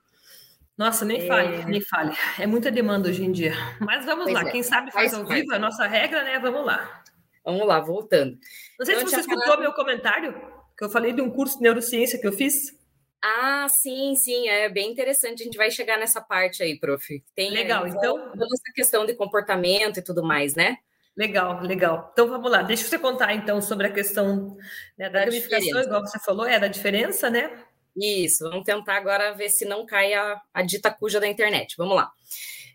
Nossa, 0.77 1.05
nem 1.05 1.23
é... 1.23 1.27
fale, 1.27 1.65
nem 1.65 1.81
fale. 1.81 2.15
É 2.39 2.47
muita 2.47 2.71
demanda 2.71 3.09
hoje 3.09 3.23
em 3.23 3.31
dia. 3.31 3.53
Mas 3.79 4.05
vamos 4.05 4.25
pois 4.25 4.35
lá. 4.35 4.47
É. 4.47 4.51
Quem 4.51 4.63
sabe 4.63 4.91
faz, 4.91 5.11
faz 5.11 5.21
ao 5.21 5.27
vivo, 5.27 5.53
a 5.53 5.59
nossa 5.59 5.85
regra, 5.87 6.23
né? 6.23 6.39
Vamos 6.39 6.65
lá. 6.65 7.03
Vamos 7.43 7.67
lá, 7.67 7.79
voltando. 7.79 8.37
Não 8.79 8.85
sei 8.85 8.95
então, 8.95 9.07
se 9.07 9.15
você 9.15 9.21
escutou 9.21 9.43
falado... 9.43 9.61
meu 9.61 9.73
comentário, 9.73 10.33
que 10.77 10.83
eu 10.83 10.89
falei 10.89 11.13
de 11.13 11.21
um 11.21 11.29
curso 11.29 11.57
de 11.57 11.63
neurociência 11.63 12.19
que 12.19 12.27
eu 12.27 12.31
fiz. 12.31 12.79
Ah, 13.23 13.67
sim, 13.69 14.15
sim, 14.15 14.47
é 14.47 14.67
bem 14.67 14.91
interessante. 14.91 15.41
A 15.41 15.45
gente 15.45 15.57
vai 15.57 15.69
chegar 15.69 15.97
nessa 15.97 16.19
parte 16.19 16.63
aí, 16.63 16.79
prof. 16.79 17.23
Tem 17.35 17.51
legal. 17.51 17.87
Então, 17.87 18.17
toda 18.31 18.45
essa 18.45 18.73
questão 18.73 19.05
de 19.05 19.13
comportamento 19.13 19.97
e 19.97 20.01
tudo 20.01 20.23
mais, 20.23 20.55
né? 20.55 20.77
Legal, 21.15 21.61
legal. 21.61 22.09
Então 22.13 22.27
vamos 22.27 22.49
lá. 22.49 22.61
Deixa 22.63 22.85
você 22.85 22.97
contar 22.97 23.33
então 23.33 23.61
sobre 23.61 23.87
a 23.87 23.91
questão 23.91 24.57
né, 24.97 25.09
da, 25.09 25.19
da 25.19 25.25
gamificação, 25.25 25.81
igual 25.81 26.01
você 26.01 26.17
falou, 26.19 26.45
é 26.45 26.59
da 26.59 26.67
diferença, 26.67 27.29
né? 27.29 27.63
Isso. 27.95 28.49
Vamos 28.49 28.63
tentar 28.63 28.95
agora 28.95 29.33
ver 29.33 29.49
se 29.49 29.65
não 29.65 29.85
cai 29.85 30.13
a, 30.13 30.41
a 30.53 30.61
dita 30.61 30.89
cuja 30.89 31.19
da 31.19 31.27
internet. 31.27 31.75
Vamos 31.77 31.95
lá. 31.95 32.11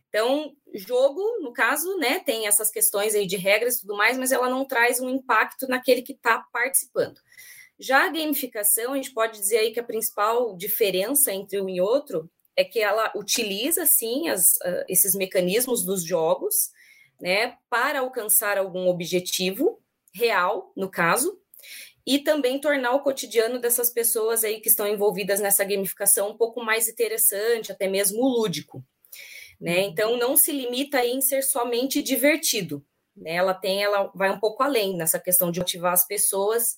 Então, 0.08 0.52
jogo, 0.74 1.22
no 1.40 1.52
caso, 1.52 1.96
né, 1.98 2.20
tem 2.20 2.46
essas 2.46 2.70
questões 2.70 3.14
aí 3.14 3.26
de 3.26 3.36
regras 3.36 3.76
e 3.76 3.80
tudo 3.80 3.96
mais, 3.96 4.16
mas 4.16 4.32
ela 4.32 4.48
não 4.48 4.64
traz 4.64 5.00
um 5.00 5.08
impacto 5.10 5.66
naquele 5.66 6.02
que 6.02 6.12
está 6.12 6.38
participando. 6.52 7.18
Já 7.78 8.06
a 8.06 8.08
gamificação, 8.08 8.92
a 8.92 8.96
gente 8.96 9.12
pode 9.12 9.38
dizer 9.38 9.58
aí 9.58 9.70
que 9.72 9.80
a 9.80 9.84
principal 9.84 10.56
diferença 10.56 11.32
entre 11.32 11.60
um 11.60 11.68
e 11.68 11.80
outro 11.80 12.30
é 12.56 12.64
que 12.64 12.80
ela 12.80 13.12
utiliza, 13.14 13.84
sim, 13.84 14.28
as, 14.28 14.52
uh, 14.56 14.84
esses 14.88 15.14
mecanismos 15.14 15.84
dos 15.84 16.02
jogos, 16.02 16.70
né, 17.20 17.56
para 17.68 18.00
alcançar 18.00 18.56
algum 18.56 18.88
objetivo 18.88 19.78
real, 20.12 20.72
no 20.74 20.90
caso, 20.90 21.38
e 22.06 22.18
também 22.18 22.58
tornar 22.58 22.92
o 22.92 23.02
cotidiano 23.02 23.58
dessas 23.58 23.90
pessoas 23.90 24.44
aí 24.44 24.60
que 24.60 24.68
estão 24.68 24.86
envolvidas 24.86 25.40
nessa 25.40 25.64
gamificação 25.64 26.30
um 26.30 26.36
pouco 26.36 26.64
mais 26.64 26.88
interessante, 26.88 27.72
até 27.72 27.88
mesmo 27.88 28.22
lúdico, 28.26 28.82
né? 29.60 29.78
Uhum. 29.78 29.88
Então 29.88 30.16
não 30.16 30.36
se 30.36 30.52
limita 30.52 31.04
em 31.04 31.20
ser 31.20 31.42
somente 31.42 32.02
divertido, 32.02 32.84
né? 33.14 33.32
Ela 33.32 33.54
tem, 33.54 33.82
ela 33.82 34.10
vai 34.14 34.30
um 34.30 34.38
pouco 34.38 34.62
além 34.62 34.96
nessa 34.96 35.18
questão 35.18 35.50
de 35.50 35.58
motivar 35.58 35.92
as 35.92 36.06
pessoas 36.06 36.76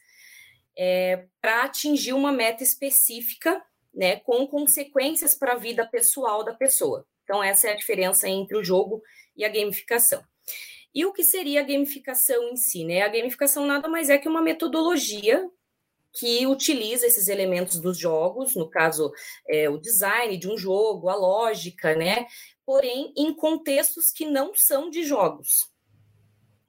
é, 0.78 1.26
para 1.40 1.64
atingir 1.64 2.12
uma 2.12 2.30
meta 2.30 2.62
específica, 2.62 3.60
né, 3.92 4.20
com 4.20 4.46
consequências 4.46 5.34
para 5.34 5.54
a 5.54 5.58
vida 5.58 5.84
pessoal 5.84 6.44
da 6.44 6.54
pessoa. 6.54 7.04
Então, 7.24 7.42
essa 7.42 7.68
é 7.68 7.72
a 7.72 7.76
diferença 7.76 8.28
entre 8.28 8.56
o 8.56 8.62
jogo 8.62 9.02
e 9.36 9.44
a 9.44 9.48
gamificação. 9.48 10.22
E 10.94 11.04
o 11.04 11.12
que 11.12 11.24
seria 11.24 11.60
a 11.60 11.64
gamificação 11.64 12.48
em 12.48 12.56
si? 12.56 12.84
Né? 12.84 13.02
A 13.02 13.08
gamificação 13.08 13.66
nada 13.66 13.88
mais 13.88 14.08
é 14.08 14.16
que 14.16 14.28
uma 14.28 14.40
metodologia 14.40 15.50
que 16.12 16.46
utiliza 16.46 17.06
esses 17.06 17.28
elementos 17.28 17.80
dos 17.80 17.98
jogos, 17.98 18.54
no 18.54 18.68
caso, 18.68 19.12
é, 19.46 19.68
o 19.68 19.78
design 19.78 20.36
de 20.38 20.48
um 20.48 20.56
jogo, 20.56 21.08
a 21.08 21.14
lógica, 21.14 21.94
né? 21.94 22.26
Porém, 22.64 23.12
em 23.16 23.32
contextos 23.34 24.10
que 24.10 24.24
não 24.24 24.54
são 24.54 24.90
de 24.90 25.04
jogos. 25.04 25.70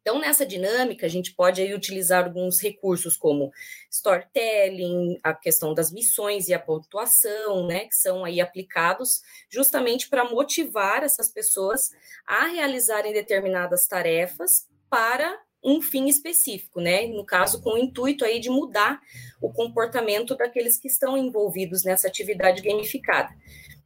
Então, 0.10 0.20
nessa 0.20 0.44
dinâmica, 0.44 1.06
a 1.06 1.10
gente 1.10 1.36
pode 1.36 1.62
aí 1.62 1.72
utilizar 1.72 2.26
alguns 2.26 2.60
recursos 2.60 3.16
como 3.16 3.52
storytelling, 3.92 5.20
a 5.22 5.36
questão 5.36 5.72
das 5.72 5.92
missões 5.92 6.48
e 6.48 6.54
a 6.54 6.58
pontuação, 6.58 7.68
né, 7.68 7.82
que 7.82 7.94
são 7.96 8.26
aí 8.26 8.42
aplicados 8.42 9.22
justamente 9.52 10.10
para 10.10 10.28
motivar 10.28 11.04
essas 11.04 11.30
pessoas 11.32 11.92
a 12.26 12.48
realizarem 12.48 13.14
determinadas 13.14 13.86
tarefas 13.86 14.68
para 14.90 15.40
um 15.64 15.80
fim 15.80 16.08
específico, 16.08 16.82
né? 16.82 17.06
No 17.06 17.24
caso, 17.24 17.62
com 17.62 17.74
o 17.74 17.78
intuito 17.78 18.26
aí 18.26 18.40
de 18.40 18.50
mudar 18.50 19.00
o 19.40 19.54
comportamento 19.54 20.36
daqueles 20.36 20.80
que 20.80 20.88
estão 20.88 21.16
envolvidos 21.16 21.84
nessa 21.84 22.08
atividade 22.08 22.64
gamificada. 22.64 23.30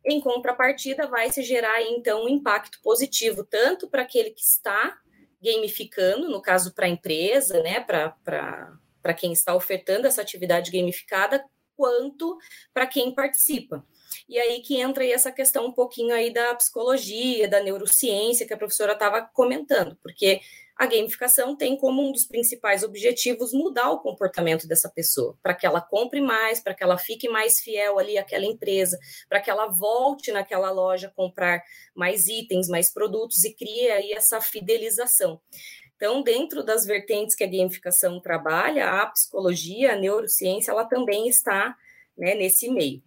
Em 0.06 0.22
contrapartida, 0.22 1.06
vai 1.06 1.30
se 1.34 1.44
gerar 1.44 1.82
então 1.82 2.24
um 2.24 2.30
impacto 2.30 2.80
positivo 2.82 3.44
tanto 3.44 3.89
para 3.89 4.03
aquele 4.03 4.30
que 4.30 4.42
está 4.42 4.98
gamificando, 5.44 6.30
no 6.30 6.42
caso 6.42 6.74
para 6.74 6.86
a 6.86 6.90
empresa, 6.90 7.62
né, 7.62 7.82
para 7.82 9.14
quem 9.18 9.34
está 9.34 9.54
ofertando 9.54 10.08
essa 10.08 10.22
atividade 10.22 10.72
gamificada, 10.72 11.44
quanto 11.76 12.38
para 12.74 12.88
quem 12.88 13.14
participa. 13.14 13.86
E 14.30 14.38
aí 14.40 14.62
que 14.62 14.80
entra 14.80 15.04
aí 15.04 15.12
essa 15.12 15.32
questão 15.32 15.66
um 15.66 15.72
pouquinho 15.74 16.14
aí 16.14 16.32
da 16.32 16.54
psicologia, 16.56 17.48
da 17.48 17.62
neurociência 17.62 18.46
que 18.46 18.54
a 18.54 18.58
professora 18.58 18.94
estava 18.94 19.22
comentando, 19.34 19.98
porque 20.02 20.40
a 20.75 20.88
gamificação 20.88 21.56
tem 21.56 21.77
como 21.77 22.01
um 22.01 22.12
dos 22.12 22.25
principais 22.25 22.84
objetivos 22.84 23.53
mudar 23.53 23.92
o 23.92 24.00
comportamento 24.00 24.68
dessa 24.68 24.89
pessoa, 24.89 25.38
para 25.42 25.53
que 25.53 25.65
ela 25.65 25.80
compre 25.80 26.20
mais, 26.20 26.60
para 26.60 26.74
que 26.74 26.84
ela 26.84 26.98
fique 26.98 27.30
mais 27.30 27.60
fiel 27.60 28.00
ali 28.00 28.18
àquela 28.18 28.46
empresa, 28.46 28.98
para 29.30 29.39
que 29.39 29.51
ela 29.51 29.68
volte 29.68 30.32
naquela 30.32 30.72
loja 30.72 31.13
comprar 31.15 31.63
mais 31.96 32.27
itens, 32.27 32.68
mais 32.68 32.92
produtos 32.92 33.44
e 33.44 33.53
crie 33.53 33.92
aí 33.92 34.12
essa 34.13 34.42
fidelização. 34.42 35.39
Então, 35.96 36.22
dentro 36.22 36.63
das 36.63 36.86
vertentes 36.86 37.36
que 37.36 37.44
a 37.44 37.48
gamificação 37.48 38.20
trabalha, 38.20 38.89
a 38.89 39.06
psicologia, 39.06 39.94
a 39.94 39.96
neurociência, 39.96 40.72
ela 40.72 40.86
também 40.86 41.27
está 41.27 41.77
né, 42.18 42.34
nesse 42.34 42.70
meio. 42.70 43.01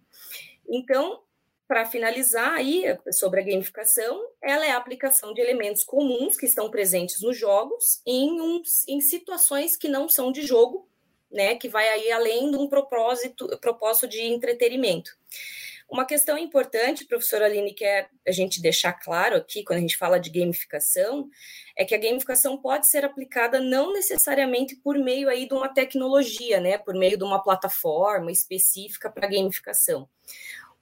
Então, 0.67 1.21
para 1.67 1.85
finalizar 1.85 2.53
aí 2.53 2.83
sobre 3.11 3.41
a 3.41 3.43
gamificação, 3.43 4.25
ela 4.41 4.65
é 4.65 4.71
a 4.71 4.77
aplicação 4.77 5.33
de 5.33 5.41
elementos 5.41 5.83
comuns 5.83 6.37
que 6.37 6.45
estão 6.45 6.71
presentes 6.71 7.21
nos 7.21 7.37
jogos 7.37 8.01
em, 8.05 8.39
um, 8.39 8.61
em 8.87 9.01
situações 9.01 9.75
que 9.75 9.89
não 9.89 10.07
são 10.07 10.31
de 10.31 10.43
jogo, 10.43 10.87
né, 11.29 11.55
que 11.55 11.67
vai 11.67 11.87
aí 11.89 12.11
além 12.11 12.49
de 12.49 12.57
um 12.57 12.69
propósito, 12.69 13.47
propósito 13.59 14.07
de 14.07 14.21
entretenimento. 14.21 15.11
Uma 15.89 16.05
questão 16.05 16.37
importante, 16.37 17.05
professora 17.05 17.45
Aline, 17.45 17.73
que 17.73 17.83
é 17.83 18.07
a 18.25 18.31
gente 18.31 18.61
deixar 18.61 18.91
claro 18.93 19.37
aqui, 19.37 19.63
quando 19.63 19.77
a 19.77 19.81
gente 19.81 19.95
fala 19.95 20.19
de 20.19 20.29
gamificação, 20.29 21.29
é 21.77 21.85
que 21.85 21.95
a 21.95 21.97
gamificação 21.97 22.57
pode 22.57 22.89
ser 22.89 23.05
aplicada 23.05 23.59
não 23.59 23.93
necessariamente 23.93 24.75
por 24.75 24.97
meio 24.97 25.29
aí 25.29 25.47
de 25.47 25.53
uma 25.53 25.69
tecnologia, 25.69 26.59
né, 26.59 26.77
por 26.77 26.93
meio 26.93 27.17
de 27.17 27.23
uma 27.23 27.41
plataforma 27.41 28.31
específica 28.31 29.09
para 29.09 29.27
gamificação 29.27 30.09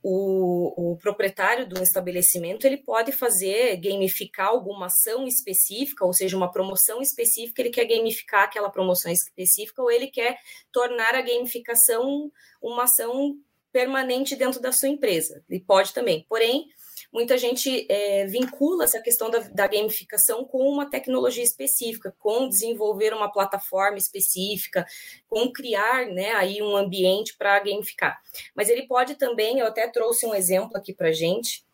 o, 0.07 0.91
o, 0.91 0.97
proprietário 0.97 1.67
do 1.67 1.81
estabelecimento 1.81 2.67
ele 2.67 2.77
pode 2.77 3.11
fazer 3.11 3.75
gamificar 3.77 4.49
alguma 4.49 4.85
ação 4.85 5.25
específica, 5.25 6.05
ou 6.05 6.13
seja, 6.13 6.37
uma 6.37 6.51
promoção 6.51 7.01
específica, 7.01 7.59
ele 7.59 7.71
quer 7.71 7.85
gamificar 7.85 8.43
aquela 8.43 8.69
promoção 8.69 9.11
específica, 9.11 9.81
ou 9.81 9.89
ele 9.89 10.05
quer 10.05 10.37
tornar 10.71 11.15
a 11.15 11.21
gamificação 11.21 12.31
uma 12.61 12.83
ação 12.83 13.35
permanente 13.71 14.35
dentro 14.35 14.61
da 14.61 14.71
sua 14.71 14.89
empresa. 14.89 15.43
Ele 15.49 15.59
pode 15.59 15.91
também. 15.91 16.23
Porém, 16.29 16.67
muita 17.11 17.37
gente 17.37 17.85
é, 17.89 18.25
vincula 18.25 18.83
essa 18.83 19.01
questão 19.01 19.29
da, 19.29 19.39
da, 19.39 19.67
gamificação 19.67 20.45
com 20.45 20.59
uma 20.59 20.89
tecnologia 20.89 21.43
específica, 21.43 22.15
com 22.19 22.47
desenvolver 22.47 23.13
uma 23.13 23.31
plataforma 23.31 23.97
específica, 23.97 24.85
com 25.27 25.51
criar 25.51 26.07
né, 26.07 26.31
aí 26.33 26.61
um 26.61 26.75
ambiente 26.75 27.35
para 27.37 27.59
gamificar. 27.59 28.19
Mas 28.53 28.69
ele 28.69 28.87
pode 28.87 29.15
também, 29.15 29.59
eu 29.59 29.67
até 29.67 29.87
trouxe 29.87 30.25
um 30.25 30.35
exemplo 30.35 30.75
aqui 30.75 30.93
para 30.93 31.11
gente, 31.11 31.65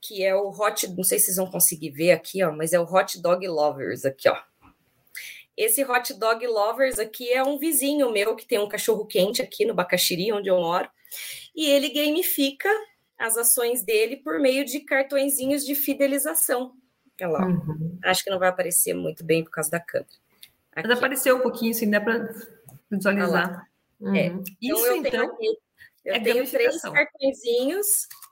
que 0.00 0.24
é 0.24 0.34
o 0.34 0.50
Hot, 0.50 0.86
não 0.96 1.04
sei 1.04 1.18
se 1.18 1.26
vocês 1.26 1.36
vão 1.36 1.50
conseguir 1.50 1.90
ver 1.90 2.12
aqui, 2.12 2.42
ó, 2.44 2.52
mas 2.52 2.72
é 2.72 2.80
o 2.80 2.84
Hot 2.84 3.20
Dog 3.20 3.46
Lovers 3.46 4.04
aqui, 4.04 4.28
ó. 4.28 4.36
Esse 5.56 5.84
Hot 5.84 6.14
Dog 6.14 6.46
Lovers 6.46 7.00
aqui 7.00 7.32
é 7.32 7.42
um 7.42 7.58
vizinho 7.58 8.12
meu 8.12 8.36
que 8.36 8.46
tem 8.46 8.60
um 8.60 8.68
cachorro 8.68 9.04
quente 9.04 9.42
aqui 9.42 9.64
no 9.64 9.74
Bacaxiri, 9.74 10.32
onde 10.32 10.48
eu 10.48 10.60
moro, 10.60 10.88
e 11.54 11.68
ele 11.68 11.88
gamifica 11.88 12.68
as 13.18 13.36
ações 13.36 13.82
dele 13.82 14.16
por 14.16 14.38
meio 14.38 14.64
de 14.64 14.80
cartõezinhos 14.80 15.64
de 15.64 15.74
fidelização. 15.74 16.74
Olha 17.20 17.30
lá, 17.30 17.46
uhum. 17.46 17.98
acho 18.04 18.22
que 18.22 18.30
não 18.30 18.38
vai 18.38 18.48
aparecer 18.48 18.94
muito 18.94 19.24
bem 19.24 19.42
por 19.42 19.50
causa 19.50 19.70
da 19.70 19.80
câmera. 19.80 20.10
Aqui. 20.72 20.86
Mas 20.88 20.96
apareceu 20.96 21.36
um 21.36 21.40
pouquinho, 21.40 21.72
assim, 21.72 21.90
dá 21.90 22.00
para 22.00 22.32
visualizar. 22.90 23.68
Uhum. 24.00 24.14
É. 24.14 24.26
Então, 24.26 24.44
Isso, 24.60 24.86
eu 24.86 24.96
então, 24.96 25.10
tenho, 25.10 25.32
aqui, 25.32 25.58
eu 26.04 26.14
é 26.14 26.20
tenho 26.20 26.48
três 26.48 26.80
cartõezinhos 26.80 27.86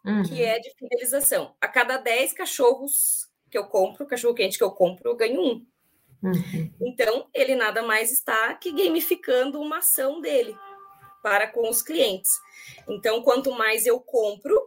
uhum. 0.04 0.22
que 0.22 0.42
é 0.42 0.58
de 0.60 0.72
fidelização. 0.78 1.54
A 1.60 1.66
cada 1.66 1.96
10 1.96 2.32
cachorros 2.32 3.28
que 3.50 3.58
eu 3.58 3.64
compro, 3.64 4.06
cachorro 4.06 4.34
quente 4.34 4.56
que 4.56 4.64
eu 4.64 4.70
compro, 4.70 5.10
eu 5.10 5.16
ganho 5.16 5.40
um. 5.40 5.66
Uhum. 6.22 6.72
Então, 6.80 7.28
ele 7.34 7.54
nada 7.54 7.82
mais 7.82 8.12
está 8.12 8.54
que 8.54 8.72
gamificando 8.72 9.60
uma 9.60 9.78
ação 9.78 10.20
dele 10.20 10.56
para 11.22 11.48
com 11.48 11.68
os 11.68 11.82
clientes. 11.82 12.30
Então, 12.88 13.22
quanto 13.22 13.50
mais 13.50 13.84
eu 13.84 14.00
compro, 14.00 14.60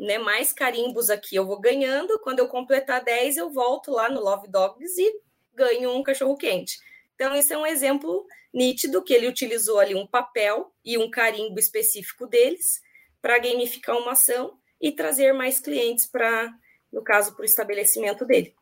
né, 0.00 0.18
mais 0.18 0.50
carimbos 0.50 1.10
aqui 1.10 1.36
eu 1.36 1.46
vou 1.46 1.60
ganhando. 1.60 2.18
Quando 2.20 2.38
eu 2.38 2.48
completar 2.48 3.04
10, 3.04 3.36
eu 3.36 3.50
volto 3.50 3.90
lá 3.90 4.08
no 4.08 4.20
Love 4.20 4.48
Dogs 4.48 4.98
e 4.98 5.20
ganho 5.54 5.94
um 5.94 6.02
cachorro 6.02 6.36
quente. 6.36 6.78
Então, 7.14 7.34
esse 7.34 7.52
é 7.52 7.58
um 7.58 7.66
exemplo 7.66 8.26
nítido 8.52 9.02
que 9.02 9.12
ele 9.12 9.28
utilizou 9.28 9.78
ali 9.78 9.94
um 9.94 10.06
papel 10.06 10.72
e 10.82 10.96
um 10.96 11.10
carimbo 11.10 11.60
específico 11.60 12.26
deles 12.26 12.80
para 13.20 13.38
gamificar 13.38 13.96
uma 13.98 14.12
ação 14.12 14.58
e 14.80 14.90
trazer 14.90 15.34
mais 15.34 15.60
clientes 15.60 16.06
para, 16.06 16.50
no 16.90 17.02
caso, 17.02 17.36
para 17.36 17.42
o 17.42 17.44
estabelecimento 17.44 18.24
dele. 18.24 18.54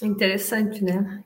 Interessante, 0.00 0.82
né? 0.82 1.22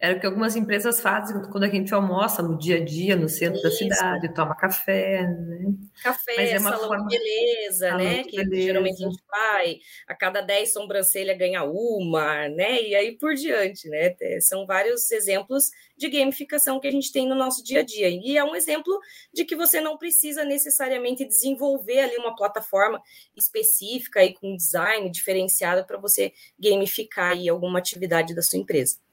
Era 0.00 0.16
o 0.16 0.20
que 0.20 0.26
algumas 0.26 0.54
empresas 0.54 1.00
fazem 1.00 1.42
quando 1.50 1.64
a 1.64 1.68
gente 1.68 1.92
almoça 1.92 2.40
no 2.40 2.56
dia 2.56 2.76
a 2.76 2.84
dia, 2.84 3.16
no 3.16 3.28
centro 3.28 3.56
Isso. 3.56 3.64
da 3.64 3.70
cidade, 3.70 4.32
toma 4.32 4.54
café, 4.54 5.22
né? 5.26 5.74
Café, 6.00 6.52
é 6.52 6.58
salão 6.60 6.86
forma... 6.86 7.08
de 7.08 7.18
beleza, 7.18 7.88
salão 7.88 8.04
né? 8.04 8.22
De 8.22 8.28
que 8.28 8.36
beleza. 8.36 8.62
geralmente 8.62 9.04
a 9.04 9.08
gente 9.08 9.22
vai, 9.28 9.78
a 10.06 10.14
cada 10.14 10.40
10 10.40 10.72
sobrancelha 10.72 11.36
ganha 11.36 11.64
uma, 11.64 12.48
né? 12.48 12.80
E 12.80 12.94
aí 12.94 13.18
por 13.18 13.34
diante, 13.34 13.88
né? 13.88 14.14
São 14.40 14.64
vários 14.66 15.10
exemplos 15.10 15.70
de 15.96 16.08
gamificação 16.08 16.78
que 16.78 16.86
a 16.86 16.92
gente 16.92 17.10
tem 17.10 17.28
no 17.28 17.34
nosso 17.34 17.64
dia 17.64 17.80
a 17.80 17.84
dia. 17.84 18.08
E 18.08 18.38
é 18.38 18.44
um 18.44 18.54
exemplo 18.54 18.96
de 19.34 19.44
que 19.44 19.56
você 19.56 19.80
não 19.80 19.98
precisa 19.98 20.44
necessariamente 20.44 21.26
desenvolver 21.26 21.98
ali 21.98 22.16
uma 22.18 22.36
plataforma 22.36 23.02
específica 23.36 24.22
e 24.22 24.32
com 24.32 24.54
design 24.54 25.10
diferenciado 25.10 25.84
para 25.84 25.98
você 25.98 26.32
gamificar 26.56 27.32
aí 27.32 27.48
alguma 27.48 27.80
atividade 27.80 28.32
da 28.32 28.42
sua 28.42 28.60
empresa. 28.60 29.07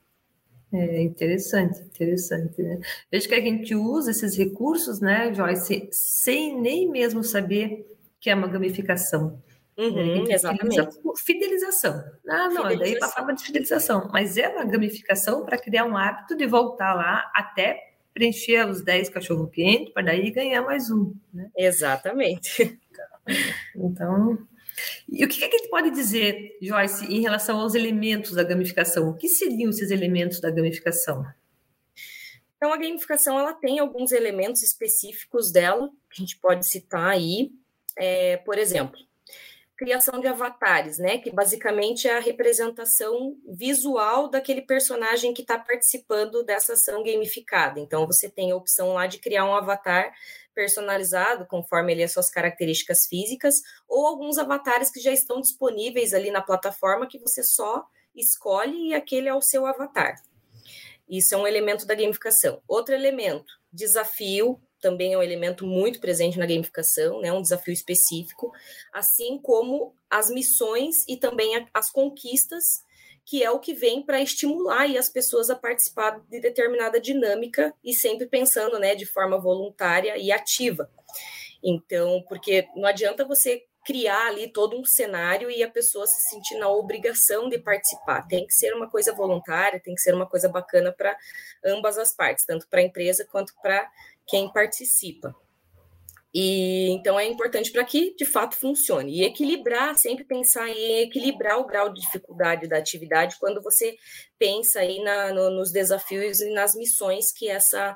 É 0.78 1.02
interessante, 1.02 1.80
interessante, 1.82 2.62
né? 2.62 2.80
Vejo 3.12 3.28
que 3.28 3.36
a 3.36 3.42
gente 3.42 3.76
usa 3.76 4.12
esses 4.12 4.38
recursos, 4.38 5.00
né, 5.00 5.34
Joyce, 5.34 5.88
sem 5.92 6.60
nem 6.60 6.90
mesmo 6.90 7.24
saber 7.24 7.86
que 8.20 8.30
é 8.30 8.36
uma 8.36 8.48
gamificação. 8.48 9.42
Uhum, 9.78 10.30
exatamente. 10.30 10.88
Fidelização. 11.26 12.04
Ah, 12.28 12.50
não, 12.50 12.64
fidelização. 12.64 12.80
daí 12.80 13.00
passava 13.00 13.34
de 13.34 13.44
fidelização. 13.44 14.10
Mas 14.12 14.38
é 14.38 14.48
uma 14.48 14.66
gamificação 14.66 15.44
para 15.46 15.58
criar 15.58 15.86
um 15.86 15.98
hábito 15.98 16.36
de 16.36 16.46
voltar 16.46 16.94
lá 16.94 17.30
até 17.34 17.94
preencher 18.14 18.66
os 18.68 18.82
10 18.82 19.10
cachorro-quente, 19.10 19.92
para 19.92 20.04
daí 20.04 20.32
ganhar 20.32 20.62
mais 20.62 20.90
um. 20.90 21.14
Né? 21.34 21.50
Exatamente. 21.58 22.80
Então, 23.76 24.38
e 25.08 25.24
o 25.24 25.28
que, 25.28 25.38
que 25.38 25.46
a 25.46 25.58
gente 25.58 25.70
pode 25.70 25.92
dizer, 25.92 26.58
Joyce, 26.62 27.06
em 27.06 27.22
relação 27.22 27.60
aos 27.60 27.76
elementos 27.76 28.34
da 28.34 28.44
gamificação? 28.44 29.10
O 29.10 29.16
que 29.16 29.28
seriam 29.28 29.70
esses 29.70 29.92
elementos 29.92 30.40
da 30.40 30.52
gamificação? 30.52 31.26
Então, 32.58 32.74
a 32.74 32.78
gamificação 32.78 33.38
ela 33.40 33.54
tem 33.54 33.80
alguns 33.80 34.12
elementos 34.12 34.64
específicos 34.64 35.52
dela, 35.52 35.90
que 36.10 36.22
a 36.22 36.26
gente 36.26 36.38
pode 36.40 36.66
citar 36.68 37.10
aí. 37.10 37.52
É, 37.98 38.38
por 38.38 38.58
exemplo, 38.58 39.00
criação 39.78 40.20
de 40.20 40.28
avatares, 40.28 40.98
né? 40.98 41.18
Que 41.18 41.32
basicamente 41.32 42.08
é 42.08 42.18
a 42.18 42.22
representação 42.22 43.38
visual 43.48 44.30
daquele 44.30 44.62
personagem 44.62 45.34
que 45.34 45.42
está 45.42 45.60
participando 45.60 46.44
dessa 46.44 46.74
ação 46.74 47.04
gamificada. 47.04 47.80
Então, 47.80 48.06
você 48.06 48.30
tem 48.30 48.52
a 48.52 48.56
opção 48.56 48.94
lá 48.94 49.08
de 49.08 49.20
criar 49.20 49.46
um 49.46 49.54
avatar 49.54 50.14
personalizado 50.54 51.46
conforme 51.46 51.92
ele 51.92 52.04
as 52.04 52.14
suas 52.14 52.30
características 52.30 53.06
físicas, 53.08 53.56
ou 53.88 54.08
alguns 54.08 54.38
avatares 54.38 54.90
que 54.90 55.02
já 55.02 55.12
estão 55.12 55.42
disponíveis 55.42 56.14
ali 56.14 56.32
na 56.32 56.42
plataforma 56.42 57.08
que 57.08 57.20
você 57.20 57.44
só 57.44 57.86
escolhe 58.16 58.90
e 58.90 58.94
aquele 58.94 59.28
é 59.28 59.34
o 59.34 59.42
seu 59.42 59.66
avatar. 59.66 60.16
Isso 61.10 61.36
é 61.36 61.38
um 61.38 61.46
elemento 61.46 61.86
da 61.86 61.94
gamificação. 61.94 62.62
Outro 62.68 62.96
elemento, 62.96 63.54
desafio, 63.72 64.60
também 64.86 65.14
é 65.14 65.18
um 65.18 65.24
elemento 65.24 65.66
muito 65.66 66.00
presente 66.00 66.38
na 66.38 66.46
gamificação, 66.46 67.20
né, 67.20 67.34
um 67.34 67.42
desafio 67.42 67.74
específico, 67.74 68.52
assim 68.94 69.40
como 69.40 69.96
as 70.08 70.30
missões 70.30 70.98
e 71.08 71.18
também 71.18 71.68
as 71.74 71.90
conquistas 71.90 72.84
que 73.26 73.44
é 73.44 73.50
o 73.50 73.58
que 73.58 73.74
vem 73.74 74.04
para 74.04 74.22
estimular 74.22 74.86
as 74.96 75.10
pessoas 75.10 75.50
a 75.50 75.56
participar 75.56 76.20
de 76.30 76.40
determinada 76.40 77.02
dinâmica 77.02 77.74
e 77.84 77.96
sempre 77.96 78.28
pensando 78.28 78.78
né, 78.78 78.94
de 78.94 79.08
forma 79.08 79.40
voluntária 79.40 80.16
e 80.20 80.32
ativa. 80.32 80.88
Então, 81.64 82.24
porque 82.30 82.68
não 82.76 82.86
adianta 82.86 83.26
você 83.26 83.64
criar 83.84 84.28
ali 84.28 84.48
todo 84.48 84.78
um 84.78 84.84
cenário 84.84 85.50
e 85.50 85.64
a 85.64 85.70
pessoa 85.70 86.08
se 86.08 86.30
sentir 86.30 86.56
na 86.58 86.68
obrigação 86.68 87.48
de 87.48 87.60
participar. 87.60 88.28
Tem 88.28 88.46
que 88.46 88.54
ser 88.54 88.74
uma 88.74 88.90
coisa 88.90 89.14
voluntária, 89.14 89.80
tem 89.80 89.94
que 89.94 90.02
ser 90.02 90.14
uma 90.14 90.28
coisa 90.28 90.50
bacana 90.50 90.92
para 90.92 91.16
ambas 91.64 91.98
as 91.98 92.14
partes, 92.14 92.46
tanto 92.46 92.68
para 92.68 92.80
a 92.80 92.84
empresa 92.84 93.28
quanto 93.32 93.54
para 93.62 93.88
quem 94.28 94.52
participa. 94.52 95.36
E 96.38 96.90
então 96.90 97.18
é 97.18 97.26
importante 97.26 97.72
para 97.72 97.86
que 97.86 98.14
de 98.14 98.26
fato 98.26 98.58
funcione. 98.58 99.20
E 99.20 99.24
equilibrar, 99.24 99.98
sempre 99.98 100.26
pensar 100.26 100.68
em 100.70 101.04
equilibrar 101.04 101.58
o 101.58 101.66
grau 101.66 101.94
de 101.94 102.02
dificuldade 102.02 102.68
da 102.68 102.78
atividade 102.78 103.38
quando 103.40 103.62
você 103.62 103.96
pensa 104.38 104.82
aí 104.82 105.02
na, 105.02 105.32
no, 105.32 105.50
nos 105.50 105.72
desafios 105.72 106.42
e 106.42 106.50
nas 106.50 106.76
missões 106.76 107.32
que 107.32 107.48
essa 107.48 107.96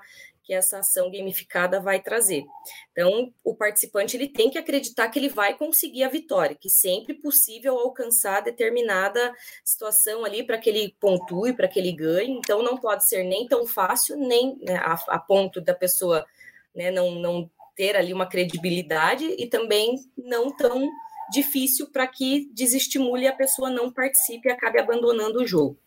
que 0.49 0.53
essa 0.55 0.79
ação 0.79 1.11
gamificada 1.11 1.79
vai 1.79 2.01
trazer. 2.01 2.43
Então, 2.91 3.31
o 3.43 3.53
participante 3.53 4.17
ele 4.17 4.27
tem 4.27 4.49
que 4.49 4.57
acreditar 4.57 5.07
que 5.09 5.19
ele 5.19 5.29
vai 5.29 5.55
conseguir 5.55 6.03
a 6.03 6.09
vitória, 6.09 6.57
que 6.59 6.71
sempre 6.71 7.13
possível 7.13 7.77
alcançar 7.77 8.41
determinada 8.41 9.31
situação 9.63 10.25
ali 10.25 10.43
para 10.43 10.57
que 10.57 10.67
ele 10.67 10.95
pontue, 10.99 11.53
para 11.53 11.67
que 11.67 11.77
ele 11.77 11.91
ganhe. 11.91 12.31
Então, 12.31 12.63
não 12.63 12.79
pode 12.79 13.07
ser 13.07 13.23
nem 13.25 13.47
tão 13.47 13.67
fácil, 13.67 14.17
nem 14.17 14.57
né, 14.63 14.77
a, 14.77 14.93
a 15.09 15.19
ponto 15.19 15.61
da 15.61 15.75
pessoa 15.75 16.25
né, 16.73 16.89
não, 16.89 17.11
não 17.11 17.47
ter 17.75 17.95
ali 17.95 18.11
uma 18.11 18.25
credibilidade 18.25 19.25
e 19.37 19.45
também 19.45 19.99
não 20.17 20.49
tão 20.49 20.89
difícil 21.31 21.91
para 21.91 22.07
que 22.07 22.49
desestimule 22.55 23.27
a 23.27 23.35
pessoa 23.35 23.69
não 23.69 23.93
participe 23.93 24.49
e 24.49 24.51
acabe 24.51 24.79
abandonando 24.79 25.43
o 25.43 25.45
jogo. 25.45 25.77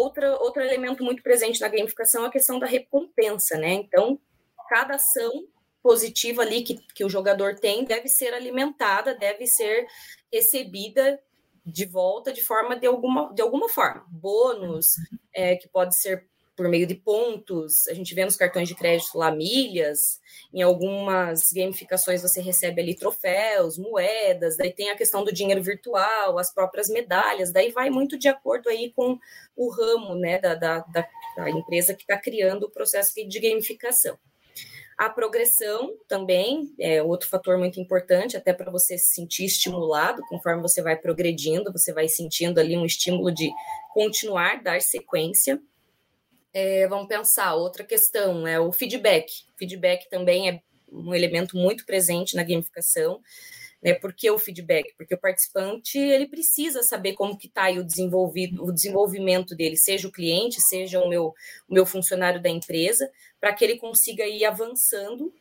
Outra, 0.00 0.36
outro 0.40 0.62
elemento 0.62 1.04
muito 1.04 1.22
presente 1.22 1.60
na 1.60 1.68
gamificação 1.68 2.24
é 2.24 2.28
a 2.28 2.30
questão 2.30 2.58
da 2.58 2.66
recompensa, 2.66 3.58
né? 3.58 3.72
Então, 3.74 4.18
cada 4.68 4.94
ação 4.94 5.30
positiva 5.82 6.42
ali 6.42 6.62
que, 6.62 6.78
que 6.94 7.04
o 7.04 7.08
jogador 7.08 7.58
tem 7.58 7.84
deve 7.84 8.08
ser 8.08 8.32
alimentada, 8.32 9.14
deve 9.14 9.46
ser 9.46 9.86
recebida 10.32 11.20
de 11.64 11.84
volta 11.84 12.32
de 12.32 12.40
forma 12.40 12.76
de 12.76 12.86
alguma, 12.86 13.32
de 13.34 13.42
alguma 13.42 13.68
forma. 13.68 14.06
Bônus, 14.08 14.86
é, 15.34 15.56
que 15.56 15.68
pode 15.68 15.96
ser 15.96 16.26
por 16.60 16.68
meio 16.68 16.86
de 16.86 16.94
pontos, 16.94 17.88
a 17.88 17.94
gente 17.94 18.14
vê 18.14 18.22
nos 18.22 18.36
cartões 18.36 18.68
de 18.68 18.74
crédito 18.74 19.16
lá 19.16 19.30
milhas, 19.30 20.20
em 20.52 20.60
algumas 20.60 21.50
gamificações 21.54 22.20
você 22.20 22.42
recebe 22.42 22.82
ali 22.82 22.94
troféus, 22.94 23.78
moedas, 23.78 24.58
daí 24.58 24.70
tem 24.70 24.90
a 24.90 24.94
questão 24.94 25.24
do 25.24 25.32
dinheiro 25.32 25.62
virtual, 25.62 26.38
as 26.38 26.52
próprias 26.52 26.90
medalhas, 26.90 27.50
daí 27.50 27.70
vai 27.70 27.88
muito 27.88 28.18
de 28.18 28.28
acordo 28.28 28.68
aí 28.68 28.92
com 28.94 29.18
o 29.56 29.70
ramo 29.70 30.14
né, 30.16 30.38
da, 30.38 30.54
da, 30.54 30.80
da, 30.80 31.08
da 31.34 31.48
empresa 31.48 31.94
que 31.94 32.02
está 32.02 32.18
criando 32.18 32.64
o 32.64 32.70
processo 32.70 33.14
de 33.14 33.40
gamificação. 33.40 34.18
A 34.98 35.08
progressão 35.08 35.96
também 36.06 36.74
é 36.78 37.02
outro 37.02 37.26
fator 37.26 37.56
muito 37.56 37.80
importante, 37.80 38.36
até 38.36 38.52
para 38.52 38.70
você 38.70 38.98
se 38.98 39.14
sentir 39.14 39.46
estimulado, 39.46 40.20
conforme 40.28 40.60
você 40.60 40.82
vai 40.82 40.94
progredindo, 40.94 41.72
você 41.72 41.90
vai 41.90 42.06
sentindo 42.06 42.60
ali 42.60 42.76
um 42.76 42.84
estímulo 42.84 43.32
de 43.32 43.50
continuar, 43.94 44.62
dar 44.62 44.82
sequência. 44.82 45.58
É, 46.52 46.86
vamos 46.88 47.06
pensar, 47.06 47.54
outra 47.54 47.84
questão 47.84 48.46
é 48.46 48.58
o 48.58 48.72
feedback. 48.72 49.30
Feedback 49.56 50.08
também 50.08 50.48
é 50.48 50.62
um 50.90 51.14
elemento 51.14 51.56
muito 51.56 51.86
presente 51.86 52.34
na 52.34 52.42
gamificação. 52.42 53.20
Né? 53.82 53.94
Por 53.94 54.12
que 54.12 54.30
o 54.30 54.38
feedback? 54.38 54.92
Porque 54.96 55.14
o 55.14 55.20
participante 55.20 55.98
ele 55.98 56.26
precisa 56.26 56.82
saber 56.82 57.14
como 57.14 57.38
que 57.38 57.46
está 57.46 57.70
o, 57.70 57.84
desenvolvido, 57.84 58.64
o 58.64 58.72
desenvolvimento 58.72 59.54
dele, 59.54 59.76
seja 59.76 60.08
o 60.08 60.12
cliente, 60.12 60.60
seja 60.60 61.00
o 61.00 61.08
meu, 61.08 61.34
o 61.68 61.74
meu 61.74 61.86
funcionário 61.86 62.42
da 62.42 62.48
empresa, 62.48 63.10
para 63.40 63.54
que 63.54 63.64
ele 63.64 63.76
consiga 63.76 64.26
ir 64.26 64.44
avançando 64.44 65.32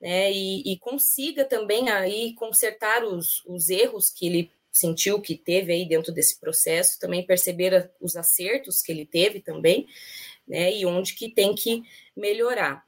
né? 0.00 0.30
e, 0.30 0.72
e 0.72 0.78
consiga 0.78 1.44
também 1.44 1.88
aí 1.88 2.34
consertar 2.34 3.04
os, 3.04 3.44
os 3.46 3.70
erros 3.70 4.10
que 4.10 4.26
ele 4.26 4.52
sentiu 4.70 5.20
que 5.20 5.36
teve 5.36 5.72
aí 5.72 5.86
dentro 5.86 6.12
desse 6.12 6.40
processo, 6.40 6.98
também 6.98 7.26
perceber 7.26 7.90
os 8.00 8.16
acertos 8.16 8.80
que 8.80 8.90
ele 8.90 9.04
teve 9.04 9.40
também, 9.40 9.86
né? 10.46 10.72
E 10.74 10.84
onde 10.86 11.14
que 11.14 11.30
tem 11.30 11.54
que 11.54 11.82
melhorar. 12.16 12.84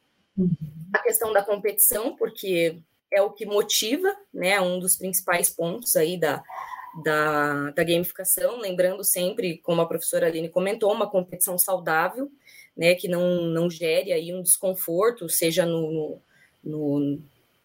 A 0.93 0.99
questão 1.01 1.33
da 1.33 1.43
competição, 1.43 2.17
porque 2.17 2.79
é 3.13 3.23
o 3.23 3.31
que 3.31 3.47
motiva, 3.47 4.15
né? 4.33 4.61
Um 4.61 4.79
dos 4.79 4.97
principais 4.97 5.49
pontos 5.51 5.97
aí 5.97 6.19
da, 6.19 6.43
da, 7.03 7.71
da 7.71 7.85
gamificação, 7.85 8.59
lembrando 8.59 9.05
sempre, 9.05 9.59
como 9.59 9.81
a 9.81 9.89
professora 9.89 10.27
Aline 10.27 10.49
comentou, 10.49 10.93
uma 10.93 11.09
competição 11.09 11.57
saudável, 11.57 12.31
né? 12.77 12.95
Que 12.95 13.09
não, 13.09 13.43
não 13.43 13.71
gere 13.71 14.13
aí 14.13 14.33
um 14.35 14.43
desconforto, 14.43 15.29
seja 15.29 15.65
no, 15.65 16.21
no, 16.63 17.01
no 17.01 17.23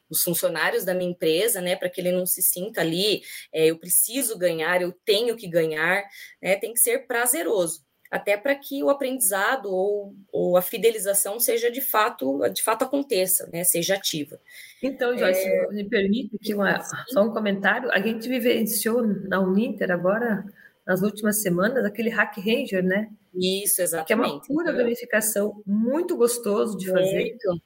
os 0.09 0.23
funcionários 0.23 0.83
da 0.83 0.95
minha 0.95 1.11
empresa, 1.11 1.61
né, 1.61 1.75
para 1.75 1.87
que 1.87 2.01
ele 2.01 2.11
não 2.11 2.25
se 2.25 2.41
sinta 2.41 2.81
ali, 2.81 3.21
é, 3.53 3.67
eu 3.67 3.77
preciso 3.77 4.39
ganhar, 4.39 4.81
eu 4.81 4.91
tenho 5.05 5.35
que 5.35 5.47
ganhar, 5.47 6.03
né, 6.41 6.55
tem 6.55 6.73
que 6.73 6.79
ser 6.79 7.05
prazeroso 7.05 7.83
até 8.09 8.35
para 8.35 8.55
que 8.55 8.83
o 8.83 8.89
aprendizado 8.89 9.67
ou, 9.67 10.15
ou, 10.31 10.57
a 10.57 10.61
fidelização 10.61 11.39
seja 11.39 11.69
de 11.69 11.81
fato, 11.81 12.39
de 12.49 12.63
fato 12.63 12.83
aconteça, 12.83 13.47
né, 13.53 13.63
seja 13.63 13.95
ativa. 13.95 14.39
Então, 14.81 15.15
Joyce, 15.17 15.47
é... 15.47 15.67
me 15.67 15.87
permite 15.87 16.37
que 16.39 16.53
uma, 16.55 16.81
só 17.07 17.21
um 17.23 17.31
comentário. 17.31 17.91
A 17.91 17.99
gente 17.99 18.27
vivenciou 18.27 19.05
na 19.05 19.39
Uninter 19.39 19.91
agora, 19.91 20.43
nas 20.85 21.01
últimas 21.01 21.41
semanas, 21.41 21.85
aquele 21.85 22.09
Hack 22.09 22.37
Ranger, 22.37 22.83
né? 22.83 23.09
Isso, 23.33 23.81
exatamente. 23.81 24.07
Que 24.07 24.13
é 24.13 24.15
uma 24.15 24.41
pura 24.41 24.71
gamificação, 24.71 25.61
muito 25.65 26.17
gostoso 26.17 26.75
de 26.77 26.89
fazer. 26.89 27.37
Muito. 27.37 27.61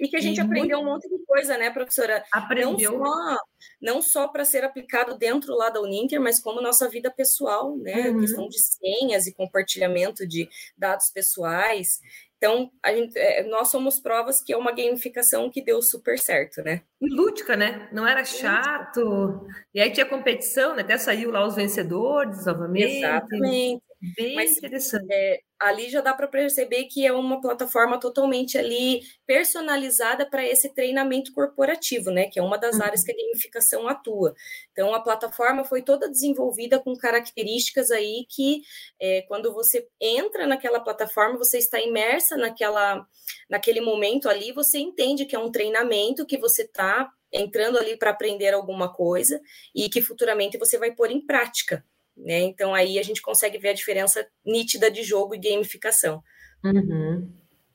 E 0.00 0.08
que 0.08 0.16
a 0.16 0.20
gente 0.20 0.38
e 0.38 0.40
aprendeu 0.40 0.78
muito... 0.78 0.88
um 0.88 0.94
monte 0.94 1.08
de 1.08 1.24
coisa, 1.24 1.58
né, 1.58 1.70
professora? 1.70 2.24
Aprendeu. 2.32 2.92
Não 2.92 3.04
só, 3.04 3.38
não 3.80 4.02
só 4.02 4.28
para 4.28 4.44
ser 4.44 4.64
aplicado 4.64 5.16
dentro 5.18 5.54
lá 5.54 5.70
da 5.70 5.80
Uninter, 5.80 6.20
mas 6.20 6.40
como 6.40 6.60
nossa 6.60 6.88
vida 6.88 7.10
pessoal, 7.10 7.76
né? 7.76 8.10
Uhum. 8.10 8.20
Questão 8.20 8.48
de 8.48 8.58
senhas 8.60 9.26
e 9.26 9.34
compartilhamento 9.34 10.26
de 10.26 10.48
dados 10.76 11.10
pessoais. 11.10 12.00
Então, 12.38 12.70
a 12.84 12.92
gente, 12.92 13.18
é, 13.18 13.42
nós 13.42 13.68
somos 13.68 13.98
provas 13.98 14.40
que 14.40 14.52
é 14.52 14.56
uma 14.56 14.70
gamificação 14.70 15.50
que 15.50 15.60
deu 15.60 15.82
super 15.82 16.16
certo, 16.18 16.62
né? 16.62 16.82
E 17.00 17.12
lúdica, 17.12 17.56
né? 17.56 17.88
Não 17.92 18.06
era 18.06 18.24
chato. 18.24 19.44
E 19.74 19.80
aí 19.80 19.90
tinha 19.90 20.06
competição, 20.06 20.74
né? 20.76 20.82
Até 20.82 20.96
saiu 20.96 21.32
lá 21.32 21.44
os 21.44 21.56
vencedores 21.56 22.46
novamente. 22.46 22.98
Exatamente. 22.98 23.82
Bem 24.16 24.34
Mas, 24.36 24.56
interessante. 24.56 25.08
É, 25.10 25.40
ali 25.60 25.88
já 25.88 26.00
dá 26.00 26.14
para 26.14 26.28
perceber 26.28 26.84
que 26.84 27.04
é 27.04 27.12
uma 27.12 27.40
plataforma 27.40 27.98
totalmente 27.98 28.56
ali 28.56 29.02
personalizada 29.26 30.28
para 30.28 30.46
esse 30.46 30.72
treinamento 30.72 31.32
corporativo, 31.32 32.10
né? 32.10 32.26
Que 32.26 32.38
é 32.38 32.42
uma 32.42 32.56
das 32.56 32.76
uhum. 32.76 32.84
áreas 32.84 33.02
que 33.02 33.10
a 33.10 33.16
gamificação 33.16 33.88
atua. 33.88 34.34
Então, 34.72 34.94
a 34.94 35.00
plataforma 35.00 35.64
foi 35.64 35.82
toda 35.82 36.08
desenvolvida 36.08 36.78
com 36.78 36.96
características 36.96 37.90
aí 37.90 38.24
que, 38.28 38.62
é, 39.00 39.22
quando 39.22 39.52
você 39.52 39.88
entra 40.00 40.46
naquela 40.46 40.80
plataforma, 40.80 41.36
você 41.36 41.58
está 41.58 41.80
imersa 41.80 42.36
naquela, 42.36 43.06
naquele 43.50 43.80
momento 43.80 44.28
ali, 44.28 44.52
você 44.52 44.78
entende 44.78 45.26
que 45.26 45.34
é 45.34 45.38
um 45.38 45.50
treinamento 45.50 46.24
que 46.24 46.38
você 46.38 46.62
está 46.62 47.10
entrando 47.32 47.78
ali 47.78 47.96
para 47.96 48.10
aprender 48.10 48.54
alguma 48.54 48.92
coisa 48.92 49.40
e 49.74 49.88
que 49.88 50.00
futuramente 50.00 50.56
você 50.56 50.78
vai 50.78 50.92
pôr 50.92 51.10
em 51.10 51.20
prática. 51.20 51.84
Né? 52.18 52.40
Então 52.40 52.74
aí 52.74 52.98
a 52.98 53.02
gente 53.02 53.22
consegue 53.22 53.58
ver 53.58 53.70
a 53.70 53.74
diferença 53.74 54.26
nítida 54.44 54.90
de 54.90 55.02
jogo 55.02 55.34
e 55.34 55.38
gamificação. 55.38 56.22
Uhum. 56.64 57.30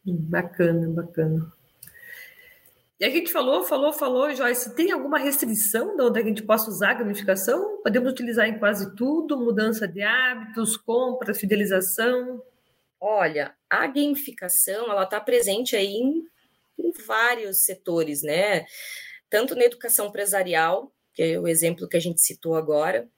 Bacana, 0.06 0.90
bacana. 0.90 1.52
E 3.00 3.06
a 3.06 3.10
gente 3.10 3.32
falou, 3.32 3.64
falou, 3.64 3.92
falou, 3.92 4.34
Joyce, 4.34 4.76
tem 4.76 4.92
alguma 4.92 5.18
restrição 5.18 5.96
de 5.96 6.04
onde 6.04 6.20
a 6.20 6.24
gente 6.24 6.44
possa 6.44 6.70
usar 6.70 6.92
a 6.92 6.94
gamificação? 6.96 7.82
Podemos 7.82 8.12
utilizar 8.12 8.48
em 8.48 8.60
quase 8.60 8.96
tudo, 8.96 9.38
mudança 9.38 9.88
de 9.88 10.02
hábitos, 10.02 10.78
compra, 10.78 11.34
fidelização? 11.34 12.42
Olha, 13.00 13.54
a 13.70 13.88
gamificação, 13.88 14.90
ela 14.90 15.04
está 15.04 15.20
presente 15.20 15.76
aí 15.76 15.96
em, 15.96 16.24
em 16.80 16.92
vários 17.06 17.66
setores, 17.66 18.22
né? 18.22 18.66
Tanto 19.30 19.56
na 19.56 19.66
educação 19.66 20.08
empresarial, 20.08 20.90
que 21.14 21.24
é 21.24 21.40
o 21.40 21.48
exemplo 21.48 21.88
que 21.88 21.98
a 21.98 22.02
gente 22.02 22.22
citou 22.22 22.56
agora, 22.56 23.10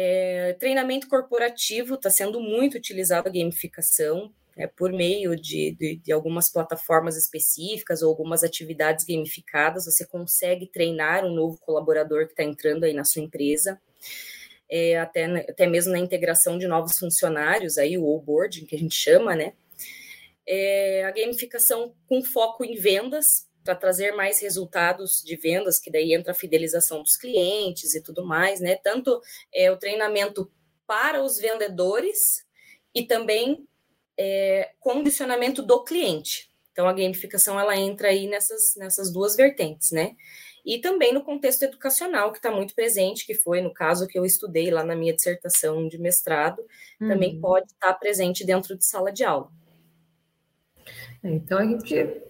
é, 0.00 0.52
treinamento 0.60 1.08
corporativo 1.08 1.96
está 1.96 2.08
sendo 2.08 2.40
muito 2.40 2.76
utilizado 2.76 3.28
a 3.28 3.32
gamificação 3.32 4.32
é, 4.56 4.64
por 4.64 4.92
meio 4.92 5.34
de, 5.34 5.72
de, 5.72 5.96
de, 5.96 6.12
algumas 6.12 6.48
plataformas 6.48 7.16
específicas 7.16 8.00
ou 8.00 8.08
algumas 8.08 8.44
atividades 8.44 9.04
gamificadas. 9.04 9.86
Você 9.86 10.06
consegue 10.06 10.68
treinar 10.68 11.24
um 11.24 11.34
novo 11.34 11.58
colaborador 11.58 12.26
que 12.26 12.32
está 12.32 12.44
entrando 12.44 12.84
aí 12.84 12.92
na 12.92 13.02
sua 13.02 13.22
empresa. 13.22 13.80
É, 14.70 15.00
até, 15.00 15.24
até 15.50 15.66
mesmo 15.66 15.90
na 15.90 15.98
integração 15.98 16.58
de 16.58 16.68
novos 16.68 16.96
funcionários, 16.96 17.76
aí 17.76 17.98
o 17.98 18.06
onboarding, 18.06 18.66
que 18.66 18.76
a 18.76 18.78
gente 18.78 18.94
chama, 18.94 19.34
né? 19.34 19.54
É, 20.46 21.06
a 21.06 21.10
gamificação 21.10 21.92
com 22.06 22.22
foco 22.22 22.64
em 22.64 22.76
vendas, 22.76 23.47
para 23.68 23.74
trazer 23.74 24.12
mais 24.12 24.40
resultados 24.40 25.22
de 25.22 25.36
vendas, 25.36 25.78
que 25.78 25.90
daí 25.90 26.14
entra 26.14 26.32
a 26.32 26.34
fidelização 26.34 27.02
dos 27.02 27.18
clientes 27.18 27.94
e 27.94 28.02
tudo 28.02 28.24
mais, 28.24 28.60
né? 28.60 28.76
Tanto 28.76 29.20
é, 29.52 29.70
o 29.70 29.76
treinamento 29.76 30.50
para 30.86 31.22
os 31.22 31.36
vendedores 31.36 32.46
e 32.94 33.02
também 33.02 33.68
é, 34.16 34.70
condicionamento 34.80 35.60
do 35.60 35.84
cliente. 35.84 36.50
Então 36.72 36.88
a 36.88 36.94
gamificação 36.94 37.60
ela 37.60 37.76
entra 37.76 38.08
aí 38.08 38.26
nessas, 38.26 38.74
nessas 38.74 39.12
duas 39.12 39.36
vertentes, 39.36 39.90
né? 39.90 40.16
E 40.64 40.78
também 40.78 41.12
no 41.12 41.22
contexto 41.22 41.64
educacional, 41.64 42.32
que 42.32 42.38
está 42.38 42.50
muito 42.50 42.74
presente, 42.74 43.26
que 43.26 43.34
foi 43.34 43.60
no 43.60 43.74
caso 43.74 44.06
que 44.06 44.18
eu 44.18 44.24
estudei 44.24 44.70
lá 44.70 44.82
na 44.82 44.96
minha 44.96 45.14
dissertação 45.14 45.86
de 45.86 45.98
mestrado, 45.98 46.64
uhum. 46.98 47.08
também 47.08 47.38
pode 47.38 47.66
estar 47.66 47.88
tá 47.88 47.92
presente 47.92 48.46
dentro 48.46 48.74
de 48.74 48.86
sala 48.86 49.12
de 49.12 49.24
aula. 49.24 49.50
É, 51.22 51.28
então 51.28 51.58
a 51.58 51.66
gente 51.66 52.27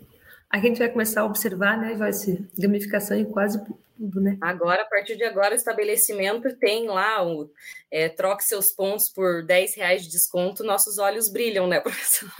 a 0.50 0.58
gente 0.58 0.78
vai 0.78 0.88
começar 0.88 1.22
a 1.22 1.24
observar, 1.24 1.78
né, 1.78 1.96
Joyce, 1.96 2.48
gamificação 2.58 3.16
em 3.16 3.24
quase 3.24 3.62
tudo, 3.96 4.20
né? 4.20 4.38
Agora, 4.40 4.82
a 4.82 4.86
partir 4.86 5.16
de 5.16 5.24
agora, 5.24 5.54
o 5.54 5.56
estabelecimento 5.56 6.54
tem 6.56 6.86
lá 6.88 7.26
o 7.26 7.50
é, 7.90 8.08
troque 8.08 8.44
seus 8.44 8.72
pontos 8.72 9.08
por 9.08 9.44
10 9.44 9.74
reais 9.74 10.02
de 10.02 10.10
desconto, 10.10 10.64
nossos 10.64 10.98
olhos 10.98 11.28
brilham, 11.28 11.66
né, 11.66 11.80
professor? 11.80 12.30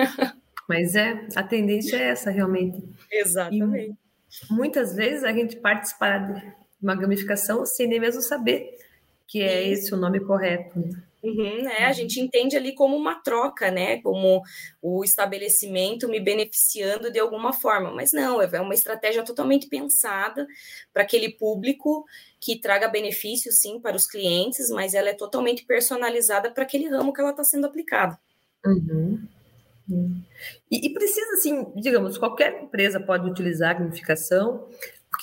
Mas 0.69 0.95
é, 0.95 1.27
a 1.35 1.43
tendência 1.43 1.97
é 1.97 2.11
essa, 2.11 2.31
realmente. 2.31 2.83
Exatamente. 3.11 3.97
E 4.51 4.53
muitas 4.53 4.95
vezes 4.95 5.25
a 5.25 5.33
gente 5.33 5.57
participa 5.57 6.19
de 6.19 6.43
uma 6.83 6.95
gamificação 6.95 7.65
sem 7.67 7.87
nem 7.87 7.99
mesmo 7.99 8.23
saber 8.23 8.79
que 9.27 9.43
é 9.43 9.69
esse 9.69 9.93
o 9.93 9.97
nome 9.97 10.21
correto. 10.21 10.81
Né? 11.23 11.31
Uhum, 11.31 11.69
é, 11.69 11.85
a 11.85 11.93
gente 11.93 12.21
entende 12.21 12.57
ali 12.57 12.75
como 12.75 12.97
uma 12.97 13.17
troca, 13.17 13.71
né? 13.71 14.01
Como 14.03 14.43
o 14.81 15.05
estabelecimento 15.05 16.09
me 16.09 16.21
beneficiando 16.21 17.11
de 17.11 17.19
alguma 17.19 17.53
forma, 17.53 17.93
mas 17.93 18.13
não, 18.13 18.41
é 18.41 18.61
uma 18.61 18.75
estratégia 18.75 19.25
totalmente 19.25 19.67
pensada 19.69 20.47
para 20.93 21.03
aquele 21.03 21.31
público 21.31 22.05
que 22.41 22.61
traga 22.61 22.89
benefício, 22.89 23.51
sim, 23.51 23.81
para 23.81 23.97
os 23.97 24.07
clientes, 24.07 24.71
mas 24.71 24.95
ela 24.95 25.09
é 25.09 25.15
totalmente 25.15 25.65
personalizada 25.65 26.51
para 26.51 26.63
aquele 26.63 26.89
ramo 26.89 27.13
que 27.13 27.21
ela 27.21 27.31
está 27.31 27.43
sendo 27.43 27.67
aplicada. 27.67 28.19
Uhum. 28.65 29.27
E, 30.71 30.87
e, 30.87 30.93
precisa, 30.93 31.33
assim, 31.33 31.67
digamos, 31.77 32.19
qualquer 32.19 32.63
empresa 32.63 33.01
pode 33.01 33.29
utilizar 33.29 33.71
a 33.71 33.79
gamificação, 33.79 34.69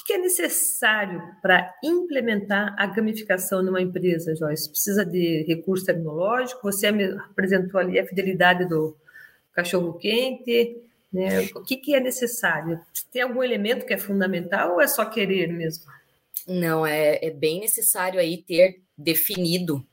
que 0.06 0.14
é 0.14 0.18
necessário 0.18 1.22
para 1.42 1.74
implementar 1.84 2.76
a 2.78 2.86
gamificação 2.86 3.62
numa 3.62 3.82
empresa, 3.82 4.36
Joyce? 4.36 4.70
Precisa 4.70 5.06
de 5.06 5.44
recurso 5.48 5.86
tecnológico? 5.86 6.62
Você 6.64 6.88
apresentou 6.88 7.80
ali 7.80 8.00
a 8.00 8.06
fidelidade 8.06 8.66
do 8.68 8.96
cachorro-quente. 9.54 10.78
Né? 11.12 11.50
O 11.56 11.62
que, 11.62 11.96
é 11.96 12.00
necessário? 12.00 12.80
Tem 13.12 13.22
algum 13.22 13.42
elemento 13.42 13.86
que 13.86 13.94
é 13.94 13.98
fundamental 13.98 14.74
ou 14.74 14.82
é 14.82 14.88
só 14.88 15.06
querer 15.06 15.48
mesmo? 15.48 15.86
Não, 16.48 16.86
é, 16.86 17.20
é 17.24 17.32
bem 17.32 17.62
necessário 17.62 18.20
aí 18.20 18.38
ter 18.38 18.82
definido, 18.98 19.86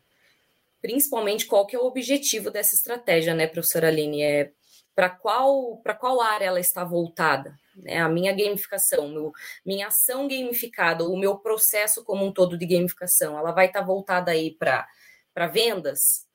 principalmente 0.81 1.47
qual 1.47 1.67
que 1.67 1.75
é 1.75 1.79
o 1.79 1.87
objetivo 1.87 2.51
dessa 2.51 2.75
estratégia, 2.75 3.35
né, 3.35 3.47
professora 3.47 3.89
Aline? 3.89 4.23
É 4.23 4.53
para 4.95 5.09
qual, 5.09 5.81
qual 5.99 6.21
área 6.21 6.47
ela 6.47 6.61
está 6.61 6.85
voltada? 6.85 7.59
Né, 7.77 7.99
a 7.99 8.09
minha 8.09 8.33
gamificação, 8.33 9.09
meu, 9.09 9.33
minha 9.65 9.89
ação 9.89 10.29
gamificada, 10.29 11.05
o 11.05 11.17
meu 11.17 11.37
processo 11.37 12.05
como 12.05 12.25
um 12.25 12.33
todo 12.33 12.57
de 12.57 12.67
gamificação, 12.67 13.39
ela 13.39 13.53
vai 13.53 13.67
estar 13.67 13.81
tá 13.81 13.87
voltada 13.87 14.31
aí 14.31 14.51
para 14.51 15.47
vendas, 15.49 16.27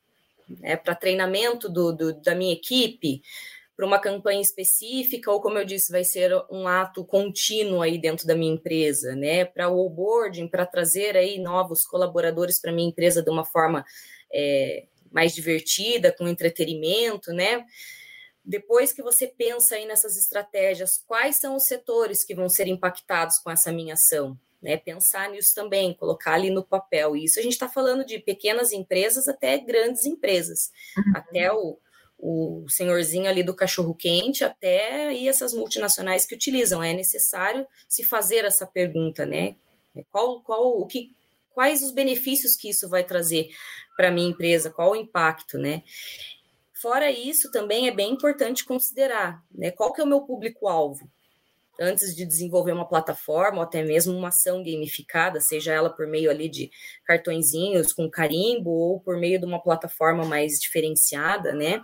né, 0.49 0.75
para 0.75 0.95
treinamento 0.95 1.69
do, 1.69 1.91
do, 1.91 2.21
da 2.21 2.33
minha 2.33 2.53
equipe, 2.53 3.21
para 3.77 3.85
uma 3.85 3.99
campanha 3.99 4.41
específica, 4.41 5.31
ou 5.31 5.39
como 5.39 5.59
eu 5.59 5.63
disse, 5.63 5.91
vai 5.91 6.03
ser 6.03 6.31
um 6.49 6.67
ato 6.67 7.05
contínuo 7.05 7.83
aí 7.83 7.99
dentro 7.99 8.25
da 8.25 8.35
minha 8.35 8.51
empresa, 8.51 9.15
né? 9.15 9.45
Para 9.45 9.69
o 9.69 9.85
onboarding, 9.85 10.47
para 10.47 10.65
trazer 10.65 11.15
aí 11.15 11.37
novos 11.37 11.85
colaboradores 11.85 12.59
para 12.59 12.71
minha 12.71 12.89
empresa 12.89 13.21
de 13.21 13.29
uma 13.29 13.45
forma 13.45 13.85
é, 14.33 14.87
mais 15.11 15.35
divertida, 15.35 16.11
com 16.11 16.27
entretenimento, 16.27 17.31
né? 17.31 17.63
Depois 18.47 18.93
que 18.93 19.03
você 19.03 19.27
pensa 19.27 19.75
aí 19.75 19.85
nessas 19.85 20.17
estratégias, 20.17 21.03
quais 21.05 21.35
são 21.35 21.57
os 21.57 21.65
setores 21.65 22.23
que 22.23 22.33
vão 22.33 22.47
ser 22.47 22.65
impactados 22.67 23.39
com 23.39 23.51
essa 23.51 23.73
minha 23.73 23.95
ação? 23.95 24.39
Né, 24.59 24.75
pensar 24.75 25.29
nisso 25.29 25.53
também, 25.53 25.93
colocar 25.93 26.33
ali 26.33 26.49
no 26.49 26.65
papel. 26.65 27.15
E 27.15 27.25
isso 27.25 27.39
a 27.39 27.43
gente 27.43 27.51
está 27.51 27.69
falando 27.69 28.03
de 28.03 28.17
pequenas 28.17 28.71
empresas 28.71 29.27
até 29.27 29.55
grandes 29.59 30.03
empresas, 30.03 30.71
uhum. 30.97 31.13
até 31.15 31.53
o, 31.53 31.77
o 32.17 32.65
senhorzinho 32.67 33.29
ali 33.29 33.43
do 33.43 33.53
cachorro 33.53 33.93
quente, 33.93 34.43
até 34.43 35.13
e 35.13 35.29
essas 35.29 35.53
multinacionais 35.53 36.25
que 36.25 36.33
utilizam. 36.33 36.81
É 36.81 36.91
necessário 36.91 37.67
se 37.87 38.03
fazer 38.03 38.45
essa 38.45 38.65
pergunta, 38.65 39.27
né? 39.27 39.57
Qual, 40.09 40.41
qual 40.41 40.79
o 40.79 40.87
que, 40.87 41.15
quais 41.51 41.83
os 41.83 41.91
benefícios 41.91 42.55
que 42.55 42.69
isso 42.69 42.89
vai 42.89 43.03
trazer 43.03 43.49
para 43.95 44.07
a 44.07 44.11
minha 44.11 44.29
empresa? 44.29 44.71
Qual 44.71 44.91
o 44.91 44.95
impacto, 44.95 45.59
né? 45.59 45.83
Fora 46.81 47.09
isso, 47.09 47.51
também 47.51 47.87
é 47.87 47.91
bem 47.91 48.13
importante 48.13 48.63
considerar 48.63 49.43
né, 49.51 49.71
qual 49.71 49.91
que 49.91 49.99
é 49.99 50.03
o 50.03 50.07
meu 50.07 50.21
público-alvo. 50.21 51.09
Antes 51.79 52.15
de 52.15 52.25
desenvolver 52.25 52.71
uma 52.71 52.87
plataforma 52.87 53.57
ou 53.57 53.63
até 53.63 53.83
mesmo 53.83 54.15
uma 54.15 54.29
ação 54.29 54.63
gamificada, 54.63 55.39
seja 55.39 55.73
ela 55.73 55.89
por 55.89 56.07
meio 56.07 56.29
ali 56.29 56.49
de 56.49 56.71
cartõezinhos 57.05 57.93
com 57.93 58.09
carimbo 58.09 58.69
ou 58.69 58.99
por 58.99 59.17
meio 59.17 59.39
de 59.39 59.45
uma 59.45 59.61
plataforma 59.61 60.25
mais 60.25 60.59
diferenciada, 60.59 61.53
né? 61.53 61.83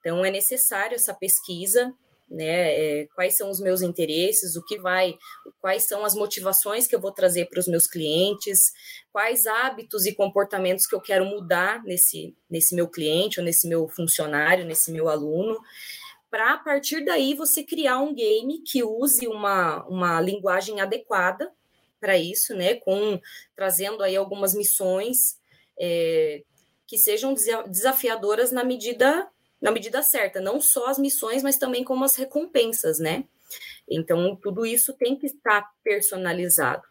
Então 0.00 0.24
é 0.24 0.30
necessário 0.30 0.94
essa 0.94 1.14
pesquisa 1.14 1.92
né? 2.28 3.02
É, 3.02 3.06
quais 3.14 3.36
são 3.36 3.50
os 3.50 3.60
meus 3.60 3.82
interesses, 3.82 4.56
o 4.56 4.64
que 4.64 4.78
vai, 4.78 5.14
quais 5.60 5.84
são 5.84 6.04
as 6.04 6.14
motivações 6.14 6.86
que 6.86 6.94
eu 6.94 7.00
vou 7.00 7.12
trazer 7.12 7.46
para 7.46 7.60
os 7.60 7.68
meus 7.68 7.86
clientes, 7.86 8.72
quais 9.12 9.46
hábitos 9.46 10.06
e 10.06 10.14
comportamentos 10.14 10.86
que 10.86 10.94
eu 10.94 11.00
quero 11.00 11.24
mudar 11.24 11.82
nesse, 11.84 12.34
nesse 12.50 12.74
meu 12.74 12.88
cliente 12.88 13.40
ou 13.40 13.44
nesse 13.44 13.68
meu 13.68 13.88
funcionário, 13.88 14.64
nesse 14.64 14.90
meu 14.90 15.08
aluno, 15.08 15.60
para 16.30 16.54
a 16.54 16.58
partir 16.58 17.04
daí 17.04 17.34
você 17.34 17.62
criar 17.62 18.00
um 18.00 18.12
game 18.12 18.60
que 18.62 18.82
use 18.82 19.28
uma, 19.28 19.84
uma 19.86 20.20
linguagem 20.20 20.80
adequada 20.80 21.52
para 22.00 22.18
isso, 22.18 22.54
né? 22.54 22.74
Com 22.74 23.20
trazendo 23.54 24.02
aí 24.02 24.16
algumas 24.16 24.54
missões 24.54 25.38
é, 25.78 26.42
que 26.86 26.98
sejam 26.98 27.34
desafiadoras 27.66 28.50
na 28.50 28.64
medida 28.64 29.28
na 29.64 29.70
medida 29.70 30.02
certa, 30.02 30.42
não 30.42 30.60
só 30.60 30.88
as 30.88 30.98
missões, 30.98 31.42
mas 31.42 31.56
também 31.56 31.82
como 31.82 32.04
as 32.04 32.16
recompensas, 32.16 32.98
né? 32.98 33.24
Então, 33.88 34.36
tudo 34.36 34.66
isso 34.66 34.92
tem 34.92 35.16
que 35.16 35.24
estar 35.24 35.72
personalizado. 35.82 36.82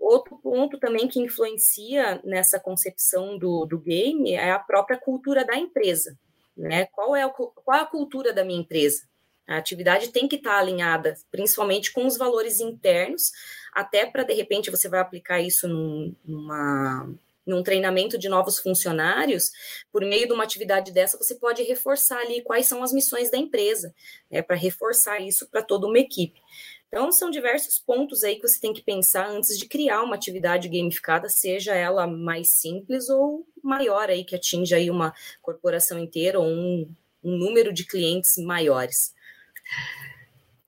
Outro 0.00 0.38
ponto 0.38 0.78
também 0.78 1.08
que 1.08 1.20
influencia 1.20 2.18
nessa 2.24 2.58
concepção 2.58 3.36
do, 3.36 3.66
do 3.66 3.78
game 3.78 4.32
é 4.32 4.50
a 4.50 4.58
própria 4.58 4.98
cultura 4.98 5.44
da 5.44 5.56
empresa. 5.56 6.18
Né? 6.56 6.86
Qual, 6.86 7.14
é 7.14 7.26
o, 7.26 7.30
qual 7.30 7.76
é 7.76 7.82
a 7.82 7.86
cultura 7.86 8.32
da 8.32 8.42
minha 8.42 8.60
empresa? 8.60 9.02
A 9.46 9.58
atividade 9.58 10.08
tem 10.08 10.26
que 10.26 10.36
estar 10.36 10.56
alinhada, 10.56 11.18
principalmente 11.30 11.92
com 11.92 12.06
os 12.06 12.16
valores 12.16 12.60
internos, 12.60 13.30
até 13.74 14.06
para, 14.06 14.22
de 14.22 14.32
repente, 14.32 14.70
você 14.70 14.88
vai 14.88 15.00
aplicar 15.00 15.38
isso 15.42 15.68
num, 15.68 16.16
numa, 16.24 17.14
num 17.46 17.62
treinamento 17.62 18.18
de 18.18 18.28
novos 18.28 18.58
funcionários, 18.58 19.50
por 19.92 20.04
meio 20.04 20.26
de 20.26 20.32
uma 20.32 20.44
atividade 20.44 20.92
dessa, 20.92 21.16
você 21.16 21.34
pode 21.36 21.62
reforçar 21.62 22.18
ali 22.18 22.42
quais 22.42 22.66
são 22.66 22.82
as 22.82 22.92
missões 22.92 23.30
da 23.30 23.38
empresa, 23.38 23.94
né, 24.30 24.42
para 24.42 24.56
reforçar 24.56 25.20
isso 25.20 25.48
para 25.48 25.62
toda 25.62 25.86
uma 25.86 25.98
equipe. 25.98 26.40
Então, 26.88 27.10
são 27.12 27.30
diversos 27.30 27.78
pontos 27.78 28.24
aí 28.24 28.36
que 28.36 28.46
você 28.46 28.60
tem 28.60 28.72
que 28.72 28.82
pensar 28.82 29.28
antes 29.28 29.58
de 29.58 29.66
criar 29.66 30.02
uma 30.02 30.14
atividade 30.14 30.68
gamificada, 30.68 31.28
seja 31.28 31.74
ela 31.74 32.06
mais 32.06 32.54
simples 32.60 33.08
ou 33.08 33.46
maior 33.62 34.08
aí, 34.08 34.24
que 34.24 34.34
atinja 34.34 34.76
aí 34.76 34.90
uma 34.90 35.12
corporação 35.42 35.98
inteira 35.98 36.38
ou 36.38 36.46
um, 36.46 36.88
um 37.22 37.36
número 37.36 37.72
de 37.72 37.84
clientes 37.84 38.36
maiores. 38.38 39.14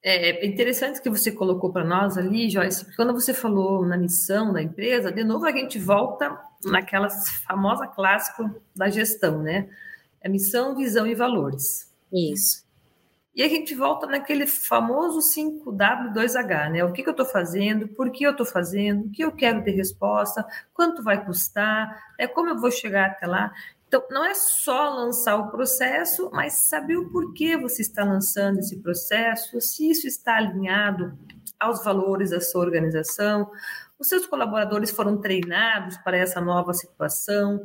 É 0.02 0.46
interessante 0.46 1.02
que 1.02 1.10
você 1.10 1.32
colocou 1.32 1.72
para 1.72 1.84
nós 1.84 2.16
ali, 2.16 2.48
Joyce, 2.48 2.84
porque 2.84 2.96
quando 2.96 3.12
você 3.12 3.34
falou 3.34 3.84
na 3.84 3.96
missão 3.96 4.52
da 4.52 4.62
empresa, 4.62 5.10
de 5.10 5.24
novo 5.24 5.44
a 5.44 5.50
gente 5.50 5.78
volta 5.78 6.38
naquela 6.64 7.08
famosa 7.46 7.86
clássico 7.88 8.48
da 8.74 8.88
gestão, 8.88 9.42
né? 9.42 9.68
É 10.20 10.28
missão, 10.28 10.76
visão 10.76 11.06
e 11.06 11.14
valores. 11.14 11.92
Isso. 12.12 12.66
E 13.34 13.42
a 13.42 13.48
gente 13.48 13.74
volta 13.74 14.06
naquele 14.06 14.46
famoso 14.46 15.20
5W2H, 15.20 16.70
né? 16.70 16.84
O 16.84 16.92
que, 16.92 17.02
que 17.02 17.08
eu 17.08 17.12
estou 17.12 17.26
fazendo, 17.26 17.86
por 17.86 18.10
que 18.10 18.24
eu 18.24 18.32
estou 18.32 18.46
fazendo, 18.46 19.06
o 19.06 19.10
que 19.10 19.22
eu 19.22 19.30
quero 19.30 19.62
ter 19.62 19.72
resposta, 19.72 20.44
quanto 20.74 21.04
vai 21.04 21.24
custar, 21.24 22.14
é 22.18 22.26
como 22.26 22.50
eu 22.50 22.58
vou 22.58 22.70
chegar 22.70 23.06
até 23.10 23.26
lá. 23.26 23.52
Então, 23.88 24.04
não 24.10 24.22
é 24.22 24.34
só 24.34 24.90
lançar 24.90 25.36
o 25.36 25.50
processo, 25.50 26.30
mas 26.30 26.68
saber 26.68 26.96
o 26.98 27.10
porquê 27.10 27.56
você 27.56 27.80
está 27.80 28.04
lançando 28.04 28.58
esse 28.58 28.76
processo, 28.80 29.58
se 29.62 29.90
isso 29.90 30.06
está 30.06 30.36
alinhado 30.36 31.18
aos 31.58 31.82
valores 31.82 32.30
da 32.30 32.40
sua 32.40 32.60
organização, 32.60 33.50
os 33.98 34.06
seus 34.06 34.26
colaboradores 34.26 34.90
foram 34.90 35.18
treinados 35.18 35.96
para 35.98 36.18
essa 36.18 36.38
nova 36.38 36.74
situação, 36.74 37.64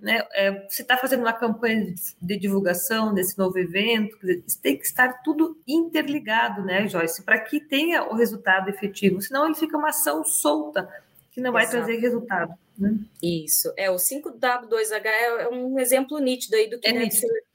né? 0.00 0.22
É, 0.32 0.66
você 0.68 0.82
está 0.82 0.96
fazendo 0.96 1.20
uma 1.20 1.32
campanha 1.32 1.94
de 2.20 2.38
divulgação 2.38 3.12
desse 3.12 3.36
novo 3.36 3.58
evento, 3.58 4.18
dizer, 4.20 4.42
tem 4.62 4.76
que 4.76 4.86
estar 4.86 5.22
tudo 5.22 5.60
interligado, 5.66 6.62
né, 6.62 6.86
Joyce, 6.86 7.22
para 7.22 7.38
que 7.40 7.60
tenha 7.60 8.04
o 8.04 8.14
resultado 8.14 8.70
efetivo, 8.70 9.20
senão 9.20 9.44
ele 9.44 9.54
fica 9.54 9.76
uma 9.76 9.88
ação 9.88 10.24
solta 10.24 10.88
que 11.30 11.40
não 11.40 11.52
vai 11.52 11.64
Exato. 11.64 11.78
trazer 11.78 12.00
resultado. 12.00 12.54
Né? 12.78 12.96
Isso, 13.22 13.72
é 13.76 13.90
o 13.90 13.96
5W2H 13.96 15.06
é 15.06 15.48
um 15.48 15.78
exemplo 15.78 16.18
nítido 16.18 16.56
aí 16.56 16.70
do 16.70 16.78
que 16.78 16.88
é 16.88 16.92
deve 16.92 17.04
nítido. 17.06 17.26
ser 17.26 17.48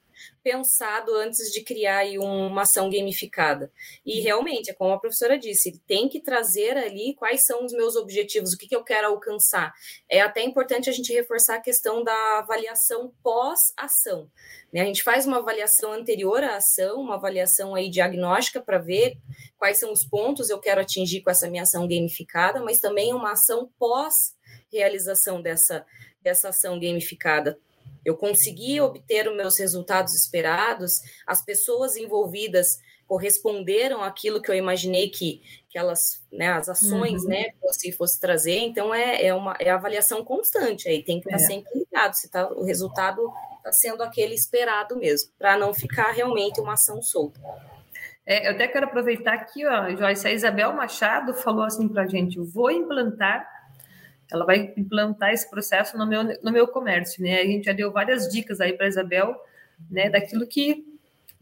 pensado 0.44 1.16
antes 1.16 1.52
de 1.52 1.62
criar 1.62 2.06
uma 2.20 2.64
ação 2.64 2.90
gamificada. 2.90 3.72
E 4.06 4.18
uhum. 4.18 4.24
realmente, 4.24 4.70
é 4.70 4.74
como 4.74 4.94
a 4.94 5.00
professora 5.00 5.38
disse, 5.38 5.80
tem 5.88 6.10
que 6.10 6.20
trazer 6.20 6.78
ali 6.78 7.16
quais 7.16 7.46
são 7.46 7.66
os 7.66 7.72
meus 7.72 7.96
objetivos, 7.96 8.54
o 8.54 8.58
que, 8.58 8.68
que 8.68 8.76
eu 8.76 8.84
quero 8.84 9.08
alcançar. 9.08 9.74
É 10.10 10.22
até 10.22 10.44
importante 10.44 10.90
a 10.90 10.94
gente 10.94 11.14
reforçar 11.14 11.56
a 11.56 11.62
questão 11.62 12.04
da 12.04 12.40
avaliação 12.40 13.14
pós-ação. 13.24 14.30
Né? 14.72 14.82
A 14.82 14.86
gente 14.86 15.04
faz 15.04 15.26
uma 15.26 15.38
avaliação 15.38 15.94
anterior 15.94 16.44
à 16.44 16.58
ação, 16.58 17.00
uma 17.00 17.16
avaliação 17.16 17.74
aí 17.74 17.90
diagnóstica 17.90 18.62
para 18.62 18.78
ver 18.78 19.18
quais 19.58 19.80
são 19.80 19.92
os 19.92 20.04
pontos 20.04 20.50
eu 20.50 20.60
quero 20.60 20.82
atingir 20.82 21.22
com 21.22 21.30
essa 21.30 21.50
minha 21.50 21.64
ação 21.64 21.88
gamificada, 21.88 22.62
mas 22.62 22.80
também 22.80 23.14
uma 23.14 23.32
ação 23.32 23.70
pós-realização 24.74 25.42
dessa, 25.42 25.86
dessa 26.22 26.50
ação 26.50 26.80
gamificada 26.80 27.58
eu 28.06 28.18
consegui 28.18 28.82
obter 28.82 29.30
os 29.30 29.36
meus 29.36 29.58
resultados 29.58 30.14
esperados, 30.14 31.02
as 31.26 31.42
pessoas 31.42 31.96
envolvidas 31.96 32.78
corresponderam 33.08 34.04
àquilo 34.04 34.42
que 34.42 34.52
eu 34.52 34.56
imaginei 34.56 35.10
que, 35.10 35.42
que 35.70 35.78
elas, 35.78 36.22
né, 36.30 36.50
as 36.50 36.68
ações, 36.68 37.24
uhum. 37.24 37.30
né, 37.30 37.52
fosse, 37.62 37.92
fosse 37.94 38.20
trazer, 38.20 38.60
então 38.60 38.94
é, 38.94 39.26
é 39.26 39.34
uma 39.34 39.56
é 39.58 39.70
avaliação 39.70 40.24
constante, 40.24 40.90
aí 40.90 41.02
tem 41.02 41.22
que 41.22 41.30
estar 41.30 41.42
é. 41.42 41.48
sempre 41.48 41.80
ligado 41.80 42.14
se 42.14 42.30
tá, 42.30 42.50
o 42.52 42.66
resultado 42.66 43.32
está 43.58 43.72
sendo 43.72 44.04
aquele 44.04 44.34
esperado 44.34 44.98
mesmo, 44.98 45.32
para 45.38 45.58
não 45.58 45.74
ficar 45.74 46.12
realmente 46.12 46.60
uma 46.60 46.74
ação 46.74 47.02
solta. 47.02 47.40
É, 48.26 48.48
eu 48.48 48.52
até 48.52 48.68
quero 48.68 48.86
aproveitar 48.86 49.34
aqui, 49.34 49.66
ó, 49.66 49.90
Joyce, 49.96 50.28
a 50.28 50.32
Isabel 50.32 50.74
Machado 50.74 51.34
falou 51.34 51.64
assim 51.64 51.88
para 51.88 52.04
a 52.04 52.08
gente, 52.08 52.38
vou 52.40 52.70
implantar 52.70 53.48
ela 54.36 54.46
vai 54.46 54.74
implantar 54.76 55.32
esse 55.32 55.50
processo 55.50 55.98
no 55.98 56.08
meu, 56.08 56.24
no 56.41 56.52
meu 56.52 56.67
comércio, 56.67 57.22
né? 57.22 57.39
A 57.39 57.46
gente 57.46 57.65
já 57.65 57.74
deu 57.74 57.91
várias 57.91 58.28
dicas 58.28 58.60
aí 58.60 58.74
para 58.74 58.86
a 58.86 58.89
Isabel, 58.89 59.36
né, 59.89 60.10
daquilo 60.10 60.48
que 60.48 60.86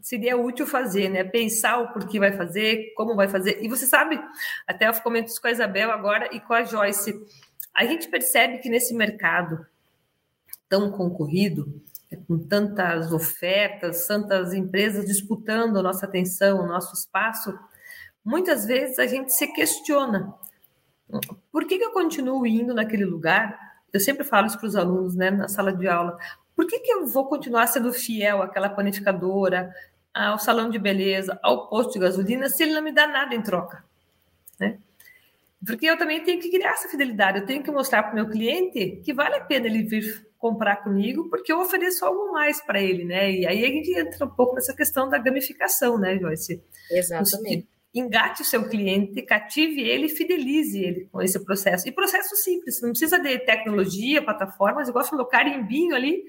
seria 0.00 0.36
útil 0.36 0.66
fazer, 0.66 1.08
né? 1.08 1.22
Pensar 1.24 1.78
o 1.78 1.92
porquê 1.92 2.18
vai 2.18 2.32
fazer, 2.32 2.92
como 2.96 3.14
vai 3.14 3.28
fazer. 3.28 3.62
E 3.62 3.68
você 3.68 3.86
sabe, 3.86 4.20
até 4.66 4.88
eu 4.88 4.94
comento 4.94 5.28
isso 5.28 5.40
com 5.40 5.48
a 5.48 5.52
Isabel 5.52 5.90
agora 5.90 6.28
e 6.34 6.40
com 6.40 6.52
a 6.52 6.64
Joyce, 6.64 7.14
a 7.74 7.84
gente 7.84 8.08
percebe 8.08 8.58
que 8.58 8.68
nesse 8.68 8.94
mercado 8.94 9.64
tão 10.68 10.90
concorrido, 10.90 11.80
com 12.26 12.38
tantas 12.38 13.12
ofertas, 13.12 14.06
tantas 14.06 14.52
empresas 14.52 15.06
disputando 15.06 15.78
a 15.78 15.82
nossa 15.82 16.04
atenção, 16.04 16.60
o 16.60 16.66
nosso 16.66 16.94
espaço, 16.94 17.56
muitas 18.24 18.66
vezes 18.66 18.98
a 18.98 19.06
gente 19.06 19.32
se 19.32 19.46
questiona 19.48 20.34
por 21.50 21.66
que, 21.66 21.78
que 21.78 21.84
eu 21.84 21.92
continuo 21.92 22.46
indo 22.46 22.74
naquele 22.74 23.04
lugar? 23.04 23.58
Eu 23.92 24.00
sempre 24.00 24.24
falo 24.24 24.46
isso 24.46 24.58
para 24.58 24.66
os 24.66 24.76
alunos, 24.76 25.14
né, 25.14 25.30
na 25.30 25.48
sala 25.48 25.72
de 25.72 25.86
aula. 25.86 26.16
Por 26.56 26.66
que, 26.66 26.78
que 26.78 26.92
eu 26.92 27.06
vou 27.06 27.26
continuar 27.26 27.66
sendo 27.66 27.92
fiel 27.92 28.42
àquela 28.42 28.68
panificadora, 28.68 29.74
ao 30.14 30.38
salão 30.38 30.70
de 30.70 30.78
beleza, 30.78 31.38
ao 31.42 31.68
posto 31.68 31.94
de 31.94 31.98
gasolina, 31.98 32.48
se 32.48 32.62
ele 32.62 32.74
não 32.74 32.82
me 32.82 32.92
dá 32.92 33.06
nada 33.06 33.34
em 33.34 33.42
troca? 33.42 33.84
Né? 34.58 34.78
Porque 35.64 35.86
eu 35.86 35.96
também 35.98 36.24
tenho 36.24 36.40
que 36.40 36.50
criar 36.50 36.70
essa 36.70 36.88
fidelidade, 36.88 37.40
eu 37.40 37.46
tenho 37.46 37.62
que 37.62 37.70
mostrar 37.70 38.02
para 38.02 38.12
o 38.12 38.14
meu 38.14 38.28
cliente 38.28 39.00
que 39.04 39.12
vale 39.12 39.36
a 39.36 39.44
pena 39.44 39.66
ele 39.66 39.82
vir 39.82 40.26
comprar 40.38 40.76
comigo, 40.76 41.28
porque 41.30 41.52
eu 41.52 41.60
ofereço 41.60 42.04
algo 42.04 42.32
mais 42.32 42.60
para 42.60 42.80
ele, 42.80 43.04
né? 43.04 43.30
E 43.30 43.46
aí 43.46 43.64
a 43.64 43.68
gente 43.68 43.96
entra 43.96 44.26
um 44.26 44.30
pouco 44.30 44.56
nessa 44.56 44.74
questão 44.74 45.08
da 45.08 45.16
gamificação, 45.16 45.96
né, 45.96 46.18
Joyce? 46.18 46.60
Exatamente 46.90 47.71
engate 47.94 48.42
o 48.42 48.44
seu 48.44 48.68
cliente, 48.68 49.20
cative 49.22 49.82
ele, 49.82 50.08
fidelize 50.08 50.82
ele 50.82 51.08
com 51.12 51.20
esse 51.20 51.38
processo. 51.44 51.86
E 51.88 51.92
processo 51.92 52.34
simples, 52.36 52.80
não 52.80 52.90
precisa 52.90 53.18
de 53.18 53.38
tecnologia, 53.40 54.22
plataformas, 54.22 54.88
igual 54.88 55.04
falou, 55.04 55.26
carimbinho 55.26 55.94
ali. 55.94 56.24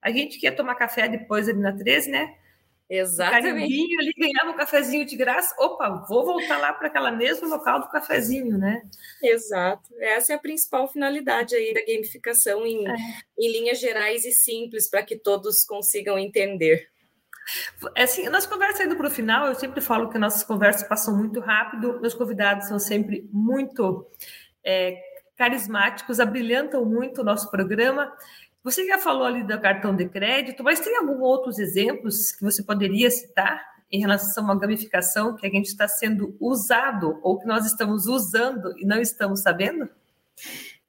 A 0.00 0.10
gente 0.10 0.38
quer 0.38 0.52
tomar 0.52 0.74
café 0.76 1.08
depois 1.08 1.48
ali 1.48 1.58
na 1.58 1.72
13, 1.72 2.10
né? 2.10 2.36
Exatamente. 2.94 3.42
Carimbinho 3.42 4.00
ali, 4.00 4.12
ganhava 4.18 4.50
um 4.50 4.56
cafezinho 4.56 5.04
de 5.06 5.16
graça. 5.16 5.54
Opa, 5.58 6.04
vou 6.06 6.26
voltar 6.26 6.58
lá 6.58 6.72
para 6.74 6.88
aquela 6.88 7.10
mesmo 7.10 7.48
local 7.48 7.80
do 7.80 7.88
cafezinho, 7.88 8.58
né? 8.58 8.82
Exato. 9.22 9.88
Essa 9.98 10.34
é 10.34 10.36
a 10.36 10.38
principal 10.38 10.86
finalidade 10.86 11.54
aí 11.54 11.72
da 11.72 11.80
gamificação 11.80 12.66
em, 12.66 12.86
é. 12.86 12.94
em 13.38 13.50
linhas 13.50 13.80
gerais 13.80 14.26
e 14.26 14.32
simples, 14.32 14.90
para 14.90 15.02
que 15.02 15.16
todos 15.16 15.64
consigam 15.64 16.18
entender. 16.18 16.92
É 17.96 18.04
assim, 18.04 18.28
nas 18.28 18.46
conversas 18.46 18.86
indo 18.86 18.96
para 18.96 19.08
o 19.08 19.10
final, 19.10 19.46
eu 19.46 19.54
sempre 19.54 19.80
falo 19.80 20.08
que 20.08 20.18
nossas 20.18 20.44
conversas 20.44 20.86
passam 20.86 21.16
muito 21.16 21.40
rápido, 21.40 22.00
meus 22.00 22.14
convidados 22.14 22.68
são 22.68 22.78
sempre 22.78 23.28
muito 23.32 24.06
é, 24.64 25.00
carismáticos, 25.36 26.20
abrilhantam 26.20 26.84
muito 26.84 27.20
o 27.20 27.24
nosso 27.24 27.50
programa. 27.50 28.12
Você 28.62 28.86
já 28.86 28.98
falou 28.98 29.24
ali 29.24 29.42
do 29.42 29.60
cartão 29.60 29.94
de 29.94 30.08
crédito, 30.08 30.62
mas 30.62 30.80
tem 30.80 30.96
alguns 30.96 31.20
outros 31.20 31.58
exemplos 31.58 32.30
que 32.30 32.44
você 32.44 32.62
poderia 32.62 33.10
citar 33.10 33.60
em 33.90 34.00
relação 34.00 34.50
à 34.50 34.54
gamificação 34.54 35.34
que 35.34 35.46
a 35.46 35.50
gente 35.50 35.66
está 35.66 35.86
sendo 35.86 36.36
usado 36.40 37.18
ou 37.22 37.38
que 37.38 37.46
nós 37.46 37.66
estamos 37.66 38.06
usando 38.06 38.72
e 38.78 38.86
não 38.86 39.00
estamos 39.00 39.42
sabendo? 39.42 39.88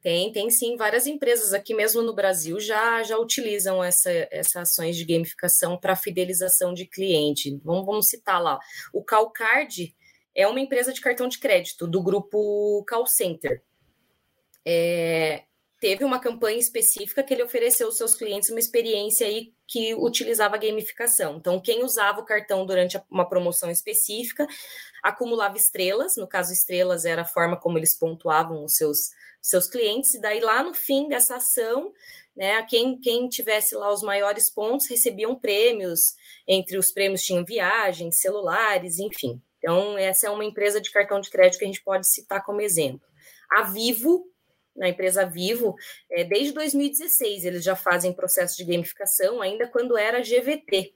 Tem, 0.04 0.34
tem 0.34 0.50
sim. 0.50 0.76
Várias 0.76 1.08
empresas 1.08 1.54
aqui 1.54 1.74
mesmo 1.74 2.02
no 2.02 2.14
Brasil 2.14 2.60
já, 2.60 3.02
já 3.04 3.18
utilizam 3.18 3.82
essa, 3.82 4.12
essas 4.30 4.58
ações 4.58 4.98
de 4.98 5.06
gamificação 5.06 5.78
para 5.78 5.96
fidelização 5.96 6.74
de 6.74 6.86
cliente. 6.86 7.58
Vamos, 7.64 7.86
vamos 7.86 8.08
citar 8.10 8.44
lá. 8.44 8.60
O 8.92 9.02
Calcard 9.02 9.96
é 10.36 10.46
uma 10.46 10.60
empresa 10.60 10.92
de 10.92 11.00
cartão 11.00 11.30
de 11.30 11.40
crédito 11.40 11.88
do 11.88 12.04
grupo 12.04 12.84
Call 12.86 13.08
Center. 13.08 13.64
É, 14.66 15.44
teve 15.84 16.06
uma 16.06 16.18
campanha 16.18 16.58
específica 16.58 17.22
que 17.22 17.34
ele 17.34 17.44
ofereceu 17.44 17.88
aos 17.88 17.98
seus 17.98 18.16
clientes 18.16 18.50
uma 18.50 18.60
experiência 18.60 19.28
aí 19.28 19.54
que 19.68 19.94
utilizava 19.94 20.56
gamificação. 20.56 21.36
Então, 21.36 21.60
quem 21.60 21.84
usava 21.84 22.22
o 22.22 22.26
cartão 22.26 22.66
durante 22.66 22.98
uma 23.12 23.28
promoção 23.28 23.70
específica 23.70 24.48
acumulava 25.04 25.58
estrelas, 25.58 26.16
no 26.16 26.26
caso, 26.26 26.54
estrelas 26.54 27.04
era 27.04 27.24
a 27.24 27.26
forma 27.26 27.60
como 27.60 27.78
eles 27.78 28.00
pontuavam 28.00 28.64
os 28.64 28.78
seus, 28.78 29.12
seus 29.42 29.68
clientes, 29.68 30.14
e 30.14 30.22
daí 30.22 30.40
lá 30.40 30.64
no 30.64 30.74
fim 30.74 31.10
dessa 31.10 31.36
ação, 31.36 31.92
né, 32.34 32.64
quem, 32.64 32.98
quem 32.98 33.28
tivesse 33.28 33.76
lá 33.76 33.92
os 33.92 34.02
maiores 34.02 34.50
pontos 34.50 34.88
recebiam 34.88 35.36
prêmios, 35.36 36.16
entre 36.48 36.78
os 36.78 36.94
prêmios 36.94 37.26
tinham 37.26 37.44
viagens, 37.44 38.22
celulares, 38.22 39.00
enfim. 39.00 39.42
Então, 39.58 39.98
essa 39.98 40.28
é 40.28 40.30
uma 40.30 40.46
empresa 40.46 40.80
de 40.80 40.90
cartão 40.90 41.20
de 41.20 41.30
crédito 41.30 41.60
que 41.60 41.66
a 41.66 41.68
gente 41.68 41.84
pode 41.84 42.08
citar 42.08 42.42
como 42.46 42.62
exemplo. 42.62 43.06
A 43.52 43.64
Vivo 43.64 44.33
na 44.76 44.90
empresa 44.90 45.26
Vivo, 45.26 45.76
é, 46.10 46.24
desde 46.24 46.52
2016 46.54 47.46
eles 47.46 47.64
já 47.64 47.76
fazem 47.76 48.14
processo 48.14 48.58
de 48.58 48.66
gamificação, 48.66 49.42
ainda 49.42 49.68
quando 49.68 49.98
era 49.98 50.22
GVT. 50.22 50.94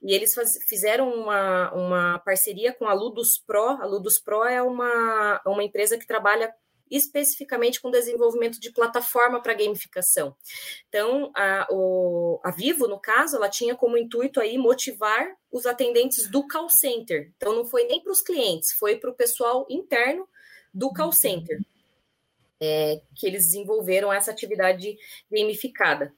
E 0.00 0.14
eles 0.14 0.32
faz, 0.32 0.58
fizeram 0.66 1.12
uma, 1.12 1.72
uma 1.72 2.18
parceria 2.20 2.72
com 2.72 2.86
a 2.86 2.92
Ludus 2.92 3.38
Pro. 3.38 3.68
A 3.80 3.84
Ludus 3.84 4.18
Pro 4.18 4.44
é 4.44 4.62
uma, 4.62 5.40
uma 5.44 5.64
empresa 5.64 5.98
que 5.98 6.06
trabalha 6.06 6.54
especificamente 6.88 7.80
com 7.80 7.90
desenvolvimento 7.90 8.60
de 8.60 8.70
plataforma 8.70 9.42
para 9.42 9.54
gamificação. 9.54 10.36
Então, 10.88 11.32
a, 11.34 11.66
o, 11.68 12.40
a 12.44 12.52
Vivo, 12.52 12.86
no 12.86 13.00
caso, 13.00 13.36
ela 13.36 13.48
tinha 13.48 13.74
como 13.74 13.98
intuito 13.98 14.40
aí 14.40 14.56
motivar 14.56 15.26
os 15.50 15.66
atendentes 15.66 16.30
do 16.30 16.46
call 16.46 16.70
center. 16.70 17.32
Então, 17.36 17.52
não 17.52 17.64
foi 17.64 17.86
nem 17.86 18.00
para 18.00 18.12
os 18.12 18.22
clientes, 18.22 18.70
foi 18.72 18.94
para 18.94 19.10
o 19.10 19.14
pessoal 19.14 19.66
interno 19.68 20.28
do 20.72 20.92
call 20.92 21.10
center 21.10 21.58
é, 22.60 23.00
que 23.14 23.26
eles 23.26 23.46
desenvolveram 23.46 24.12
essa 24.12 24.30
atividade 24.30 24.96
gamificada. 25.30 26.12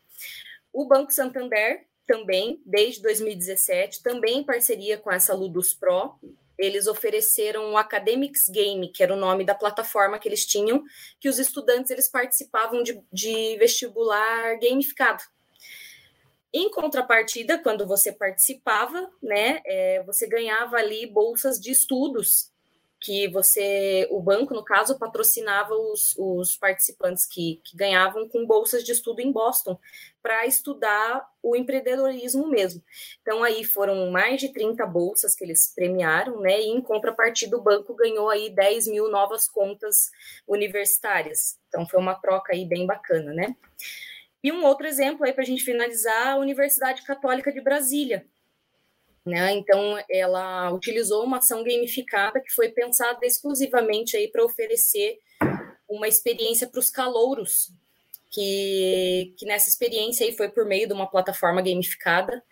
O 0.73 0.87
Banco 0.87 1.13
Santander 1.13 1.87
também, 2.07 2.63
desde 2.65 3.03
2017, 3.03 4.03
também 4.03 4.39
em 4.39 4.45
parceria 4.45 4.97
com 4.97 5.13
essa 5.13 5.35
Ludus 5.35 5.75
Pro, 5.75 6.19
eles 6.59 6.87
ofereceram 6.87 7.73
o 7.73 7.77
Academics 7.77 8.49
Game, 8.49 8.89
que 8.89 9.03
era 9.03 9.15
o 9.15 9.19
nome 9.19 9.45
da 9.45 9.55
plataforma 9.55 10.19
que 10.19 10.29
eles 10.29 10.45
tinham, 10.45 10.83
que 11.21 11.29
os 11.29 11.39
estudantes 11.39 11.91
eles 11.91 12.09
participavam 12.09 12.83
de, 12.83 13.01
de 13.13 13.57
vestibular 13.59 14.59
gamificado. 14.59 15.23
Em 16.53 16.71
contrapartida, 16.71 17.59
quando 17.59 17.87
você 17.87 18.11
participava, 18.11 19.09
né, 19.23 19.61
é, 19.67 20.03
você 20.05 20.27
ganhava 20.27 20.77
ali 20.77 21.07
bolsas 21.07 21.61
de 21.61 21.71
estudos 21.71 22.51
que 23.01 23.29
você, 23.29 24.09
o 24.11 24.21
banco, 24.21 24.53
no 24.53 24.65
caso, 24.65 24.99
patrocinava 24.99 25.75
os, 25.75 26.15
os 26.19 26.57
participantes 26.57 27.27
que, 27.27 27.61
que 27.65 27.77
ganhavam 27.77 28.29
com 28.29 28.47
bolsas 28.47 28.83
de 28.83 28.93
estudo 28.93 29.21
em 29.21 29.31
Boston 29.31 29.79
para 30.23 30.47
estudar 30.47 31.27
o 31.43 31.55
empreendedorismo 31.55 32.49
mesmo. 32.49 32.83
Então, 33.23 33.43
aí 33.43 33.65
foram 33.65 34.11
mais 34.11 34.41
de 34.41 34.53
30 34.53 34.85
bolsas 34.87 35.35
que 35.35 35.45
eles 35.45 35.73
premiaram, 35.75 36.41
né? 36.41 36.61
E 36.61 36.67
em 36.67 36.81
contrapartida, 36.81 37.57
o 37.57 37.63
banco 37.63 37.95
ganhou 37.95 38.29
aí 38.29 38.51
10 38.51 38.89
mil 38.89 39.09
novas 39.09 39.47
contas 39.47 40.11
universitárias. 40.47 41.59
Então, 41.69 41.87
foi 41.87 42.01
uma 42.01 42.15
troca 42.15 42.53
aí 42.53 42.67
bem 42.67 42.85
bacana, 42.85 43.33
né? 43.33 43.57
E 44.43 44.53
um 44.53 44.65
outro 44.65 44.87
exemplo 44.87 45.25
aí 45.25 45.33
para 45.33 45.43
a 45.43 45.47
gente 45.47 45.65
finalizar, 45.65 46.29
a 46.29 46.37
Universidade 46.37 47.03
Católica 47.03 47.53
de 47.53 47.61
Brasília, 47.61 48.27
né? 49.29 49.53
Então, 49.53 49.97
ela 50.11 50.73
utilizou 50.73 51.25
uma 51.25 51.39
ação 51.39 51.63
gamificada 51.63 52.41
que 52.41 52.53
foi 52.53 52.71
pensada 52.71 53.25
exclusivamente 53.25 54.17
aí 54.17 54.29
para 54.29 54.45
oferecer 54.45 55.19
uma 55.89 56.09
experiência 56.09 56.67
para 56.67 56.81
os 56.81 56.91
calouros, 56.91 57.71
que, 58.31 59.35
que 59.39 59.47
nessa 59.47 59.69
experiência 59.69 60.27
aí 60.27 60.37
foi 60.37 60.49
por 60.49 60.67
meio 60.67 60.87
de 60.87 60.93
uma 60.93 61.07
plataforma 61.07 61.63
gamificada. 61.63 62.43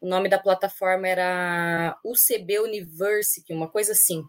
O 0.00 0.06
nome 0.06 0.28
da 0.28 0.38
plataforma 0.38 1.08
era 1.08 1.98
UCB 2.04 2.60
University, 2.60 3.52
uma 3.52 3.68
coisa 3.68 3.92
assim. 3.92 4.24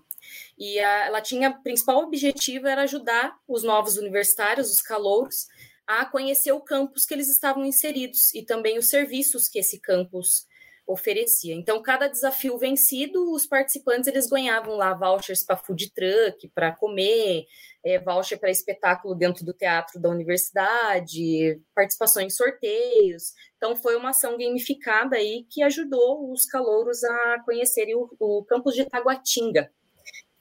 E 0.57 0.79
a, 0.79 1.05
ela 1.05 1.21
tinha, 1.21 1.49
o 1.49 1.61
principal 1.61 1.99
objetivo 1.99 2.67
era 2.67 2.83
ajudar 2.83 3.37
os 3.47 3.63
novos 3.63 3.97
universitários, 3.97 4.71
os 4.71 4.81
calouros, 4.81 5.47
a 5.85 6.05
conhecer 6.05 6.51
o 6.51 6.59
campus 6.59 7.05
que 7.05 7.13
eles 7.13 7.29
estavam 7.29 7.65
inseridos 7.65 8.33
e 8.33 8.43
também 8.43 8.77
os 8.77 8.89
serviços 8.89 9.47
que 9.47 9.59
esse 9.59 9.79
campus 9.79 10.46
oferecia. 10.88 11.54
Então, 11.54 11.82
cada 11.82 12.08
desafio 12.08 12.58
vencido, 12.58 13.34
os 13.34 13.45
participantes 13.45 14.08
eles 14.08 14.28
ganhavam 14.28 14.76
lá 14.76 14.93
vouchers 14.93 15.43
para 15.43 15.58
food 15.58 15.91
truck, 15.91 16.47
para 16.56 16.71
comer, 16.71 17.45
é, 17.84 18.00
voucher 18.00 18.39
para 18.39 18.50
espetáculo 18.50 19.13
dentro 19.13 19.45
do 19.45 19.54
teatro 19.54 20.00
da 20.00 20.10
universidade, 20.10 21.62
participação 21.76 22.23
em 22.23 22.30
sorteios. 22.30 23.34
Então, 23.58 23.76
foi 23.76 23.97
uma 23.97 24.12
ação 24.12 24.38
gamificada 24.38 25.17
aí 25.17 25.45
que 25.50 25.62
ajudou 25.62 26.32
os 26.32 26.45
calouros 26.45 27.04
a 27.04 27.43
conhecerem 27.43 27.95
o, 27.95 28.10
o 28.19 28.45
campus 28.45 28.73
de 28.73 28.86
Taguatinga, 28.86 29.69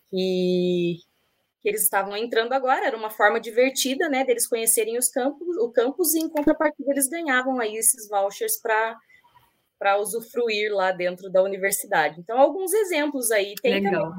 que, 0.09 0.99
que 1.61 1.69
eles 1.69 1.83
estavam 1.83 2.17
entrando 2.17 2.53
agora, 2.53 2.87
era 2.87 2.97
uma 2.97 3.11
forma 3.11 3.41
divertida, 3.41 4.09
né, 4.09 4.25
deles 4.25 4.47
conhecerem 4.47 4.97
os 4.97 5.09
campos, 5.09 5.57
o 5.59 5.73
campus, 5.73 6.15
e 6.15 6.21
em 6.21 6.29
contrapartida 6.29 6.93
eles 6.93 7.09
ganhavam 7.09 7.59
aí 7.59 7.77
esses 7.77 8.09
vouchers 8.09 8.61
para 8.61 8.97
para 9.79 9.99
usufruir 9.99 10.73
lá 10.73 10.93
dentro 10.93 11.31
da 11.31 11.43
universidade. 11.43 12.21
Então, 12.21 12.39
alguns 12.39 12.73
exemplos 12.73 13.31
aí. 13.31 13.55
Tem 13.63 13.75
Legal. 13.75 14.13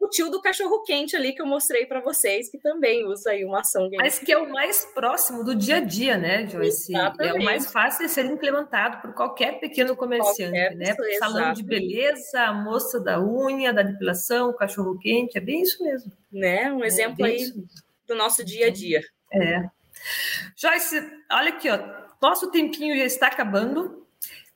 o 0.00 0.08
tio 0.08 0.30
do 0.30 0.40
cachorro 0.40 0.82
quente 0.82 1.14
ali 1.14 1.32
que 1.32 1.40
eu 1.40 1.46
mostrei 1.46 1.86
para 1.86 2.00
vocês, 2.00 2.50
que 2.50 2.58
também 2.58 3.06
usa 3.06 3.30
aí 3.30 3.44
uma 3.44 3.60
ação. 3.60 3.88
Mas 3.96 4.18
que 4.18 4.32
é 4.32 4.38
o 4.38 4.50
mais 4.50 4.84
próximo 4.94 5.44
do 5.44 5.54
dia 5.54 5.76
a 5.76 5.80
dia, 5.80 6.16
né, 6.16 6.46
Joyce? 6.46 6.92
Exatamente. 6.92 7.36
É 7.36 7.40
o 7.40 7.44
mais 7.44 7.70
fácil 7.70 8.06
de 8.06 8.12
ser 8.12 8.24
implementado 8.26 9.00
por 9.00 9.14
qualquer 9.14 9.60
pequeno 9.60 9.94
comerciante, 9.94 10.58
qualquer 10.58 10.76
né? 10.76 10.94
Pessoa, 10.94 11.18
Salão 11.18 11.52
de 11.52 11.62
beleza, 11.62 12.40
a 12.40 12.52
moça 12.52 13.00
da 13.00 13.22
unha, 13.22 13.72
da 13.72 13.82
depilação, 13.82 14.50
o 14.50 14.56
cachorro 14.56 14.98
quente, 14.98 15.38
é 15.38 15.40
bem 15.40 15.62
isso 15.62 15.82
mesmo. 15.82 16.12
Né? 16.32 16.72
Um 16.72 16.82
é 16.82 16.86
exemplo 16.86 17.26
é 17.26 17.30
aí 17.30 17.52
do 18.06 18.14
nosso 18.14 18.44
dia 18.44 18.66
a 18.66 18.70
dia. 18.70 19.02
É. 19.32 19.68
Joyce, 20.56 21.02
olha 21.30 21.50
aqui, 21.50 21.70
ó. 21.70 21.78
Nosso 22.20 22.50
tempinho 22.50 22.96
já 22.96 23.04
está 23.04 23.26
acabando. 23.26 24.01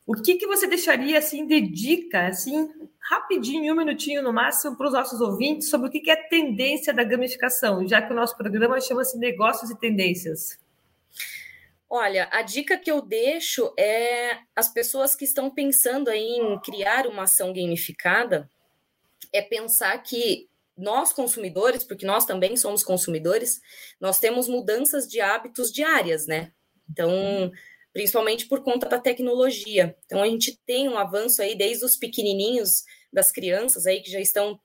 O 0.07 0.13
que, 0.13 0.35
que 0.35 0.47
você 0.47 0.65
deixaria 0.65 1.17
assim 1.17 1.45
de 1.45 1.59
dica, 1.59 2.27
assim, 2.27 2.69
rapidinho, 2.97 3.73
um 3.73 3.77
minutinho 3.77 4.23
no 4.23 4.31
máximo, 4.31 4.77
para 4.77 4.87
os 4.87 4.93
nossos 4.93 5.19
ouvintes 5.19 5.69
sobre 5.69 5.89
o 5.89 5.91
que, 5.91 5.99
que 5.99 6.09
é 6.09 6.15
tendência 6.15 6.93
da 6.93 7.03
gamificação, 7.03 7.85
já 7.85 8.01
que 8.01 8.13
o 8.13 8.15
nosso 8.15 8.37
programa 8.37 8.79
chama-se 8.79 9.17
Negócios 9.17 9.69
e 9.69 9.77
Tendências? 9.77 10.57
Olha, 11.89 12.29
a 12.31 12.41
dica 12.41 12.77
que 12.77 12.89
eu 12.89 13.01
deixo 13.01 13.73
é 13.77 14.37
as 14.55 14.69
pessoas 14.69 15.13
que 15.13 15.25
estão 15.25 15.49
pensando 15.49 16.09
em 16.09 16.57
criar 16.61 17.05
uma 17.05 17.23
ação 17.23 17.51
gamificada, 17.51 18.49
é 19.33 19.41
pensar 19.41 19.97
que 20.03 20.47
nós 20.77 21.11
consumidores, 21.11 21.83
porque 21.83 22.05
nós 22.05 22.23
também 22.23 22.55
somos 22.55 22.81
consumidores, 22.81 23.59
nós 23.99 24.19
temos 24.19 24.47
mudanças 24.47 25.05
de 25.05 25.19
hábitos 25.19 25.69
diárias, 25.69 26.27
né? 26.27 26.53
Então, 26.89 27.51
principalmente 27.97 28.45
por 28.45 28.61
conta 28.63 28.87
da 28.87 28.99
tecnologia. 28.99 29.97
Então 30.05 30.21
a 30.21 30.27
gente 30.27 30.55
tem 30.67 30.87
um 30.87 30.99
avanço 30.99 31.41
aí 31.41 31.57
desde 31.57 31.83
os 31.83 31.97
pequenininhos 31.97 32.83
das 33.11 33.31
crianças 33.31 33.87
aí 33.87 34.01
que 34.01 34.11
já 34.11 34.19
estão 34.19 34.59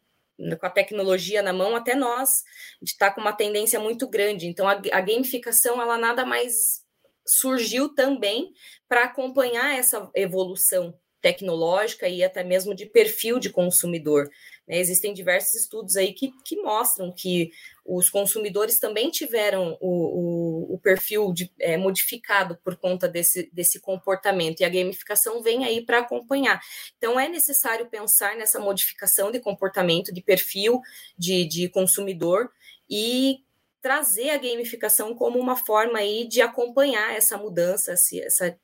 com 0.60 0.66
a 0.66 0.68
tecnologia 0.68 1.40
na 1.40 1.50
mão 1.50 1.74
até 1.74 1.94
nós. 1.94 2.42
A 2.76 2.84
gente 2.84 2.92
está 2.92 3.10
com 3.10 3.22
uma 3.22 3.32
tendência 3.32 3.80
muito 3.80 4.06
grande. 4.06 4.46
Então 4.46 4.68
a, 4.68 4.72
a 4.72 5.00
gamificação 5.00 5.80
ela 5.80 5.96
nada 5.96 6.26
mais 6.26 6.84
surgiu 7.26 7.94
também 7.94 8.52
para 8.86 9.04
acompanhar 9.04 9.78
essa 9.78 10.10
evolução 10.14 10.94
tecnológica 11.22 12.06
e 12.10 12.22
até 12.22 12.44
mesmo 12.44 12.74
de 12.74 12.84
perfil 12.84 13.38
de 13.38 13.48
consumidor. 13.48 14.28
Né? 14.68 14.78
Existem 14.78 15.14
diversos 15.14 15.54
estudos 15.54 15.96
aí 15.96 16.12
que, 16.12 16.32
que 16.44 16.56
mostram 16.56 17.10
que 17.10 17.50
os 17.84 18.08
consumidores 18.08 18.78
também 18.78 19.10
tiveram 19.10 19.76
o, 19.80 20.70
o, 20.70 20.74
o 20.74 20.78
perfil 20.78 21.32
de, 21.32 21.52
é, 21.58 21.76
modificado 21.76 22.56
por 22.62 22.76
conta 22.76 23.08
desse, 23.08 23.50
desse 23.52 23.80
comportamento, 23.80 24.60
e 24.60 24.64
a 24.64 24.68
gamificação 24.68 25.42
vem 25.42 25.64
aí 25.64 25.84
para 25.84 25.98
acompanhar. 25.98 26.60
Então, 26.96 27.18
é 27.18 27.28
necessário 27.28 27.86
pensar 27.86 28.36
nessa 28.36 28.60
modificação 28.60 29.32
de 29.32 29.40
comportamento, 29.40 30.12
de 30.12 30.22
perfil 30.22 30.80
de, 31.18 31.44
de 31.44 31.68
consumidor 31.68 32.50
e 32.88 33.44
trazer 33.80 34.30
a 34.30 34.38
gamificação 34.38 35.14
como 35.14 35.38
uma 35.38 35.56
forma 35.56 35.98
aí 35.98 36.26
de 36.28 36.40
acompanhar 36.40 37.16
essa 37.16 37.36
mudança, 37.36 37.92
essa 37.92 38.56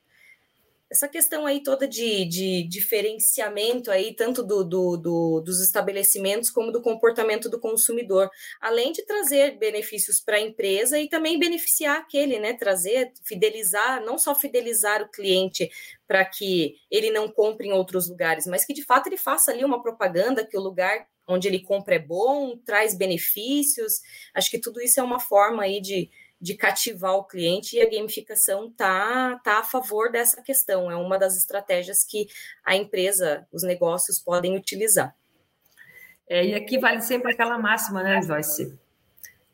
essa 0.91 1.07
questão 1.07 1.47
aí 1.47 1.63
toda 1.63 1.87
de, 1.87 2.25
de 2.25 2.63
diferenciamento 2.65 3.91
aí, 3.91 4.15
tanto 4.15 4.43
do, 4.43 4.65
do, 4.65 4.97
do, 4.97 5.41
dos 5.41 5.63
estabelecimentos 5.63 6.51
como 6.51 6.73
do 6.73 6.81
comportamento 6.81 7.49
do 7.49 7.61
consumidor, 7.61 8.31
além 8.61 8.93
de 8.93 9.05
trazer 9.05 9.59
benefícios 9.59 10.21
para 10.21 10.37
a 10.37 10.41
empresa 10.41 10.99
e 10.99 11.09
também 11.09 11.39
beneficiar 11.39 11.99
aquele, 11.99 12.39
né? 12.39 12.55
Trazer, 12.55 13.13
fidelizar, 13.23 14.03
não 14.03 14.17
só 14.17 14.35
fidelizar 14.35 15.03
o 15.03 15.11
cliente 15.11 15.71
para 16.07 16.25
que 16.25 16.77
ele 16.91 17.11
não 17.11 17.29
compre 17.29 17.69
em 17.69 17.73
outros 17.73 18.09
lugares, 18.09 18.47
mas 18.47 18.65
que 18.65 18.73
de 18.73 18.83
fato 18.83 19.09
ele 19.09 19.19
faça 19.19 19.51
ali 19.51 19.65
uma 19.65 19.83
propaganda 19.83 20.47
que 20.47 20.57
o 20.57 20.61
lugar 20.61 21.07
onde 21.29 21.47
ele 21.47 21.61
compra 21.61 21.97
é 21.97 21.99
bom, 21.99 22.57
traz 22.65 22.97
benefícios. 22.97 24.01
Acho 24.35 24.51
que 24.51 24.59
tudo 24.59 24.81
isso 24.81 24.99
é 24.99 25.03
uma 25.03 25.21
forma 25.21 25.63
aí 25.63 25.79
de, 25.79 26.11
de 26.41 26.55
cativar 26.55 27.15
o 27.15 27.25
cliente 27.25 27.77
e 27.77 27.83
a 27.83 27.91
gamificação 27.91 28.71
tá, 28.71 29.41
tá 29.43 29.59
a 29.59 29.65
favor 29.65 30.11
dessa 30.11 30.41
questão. 30.43 30.91
É 30.91 30.97
uma 30.97 31.19
das 31.19 31.37
estratégias 31.37 32.05
que 32.05 32.29
a 32.65 32.77
empresa, 32.77 33.47
os 33.53 33.63
negócios 33.63 34.19
podem 34.19 34.57
utilizar. 34.57 35.15
É, 36.29 36.47
e 36.47 36.55
aqui 36.55 36.79
vale 36.79 37.01
sempre 37.01 37.33
aquela 37.33 37.59
máxima, 37.59 38.03
né, 38.03 38.23
Joyce? 38.23 38.79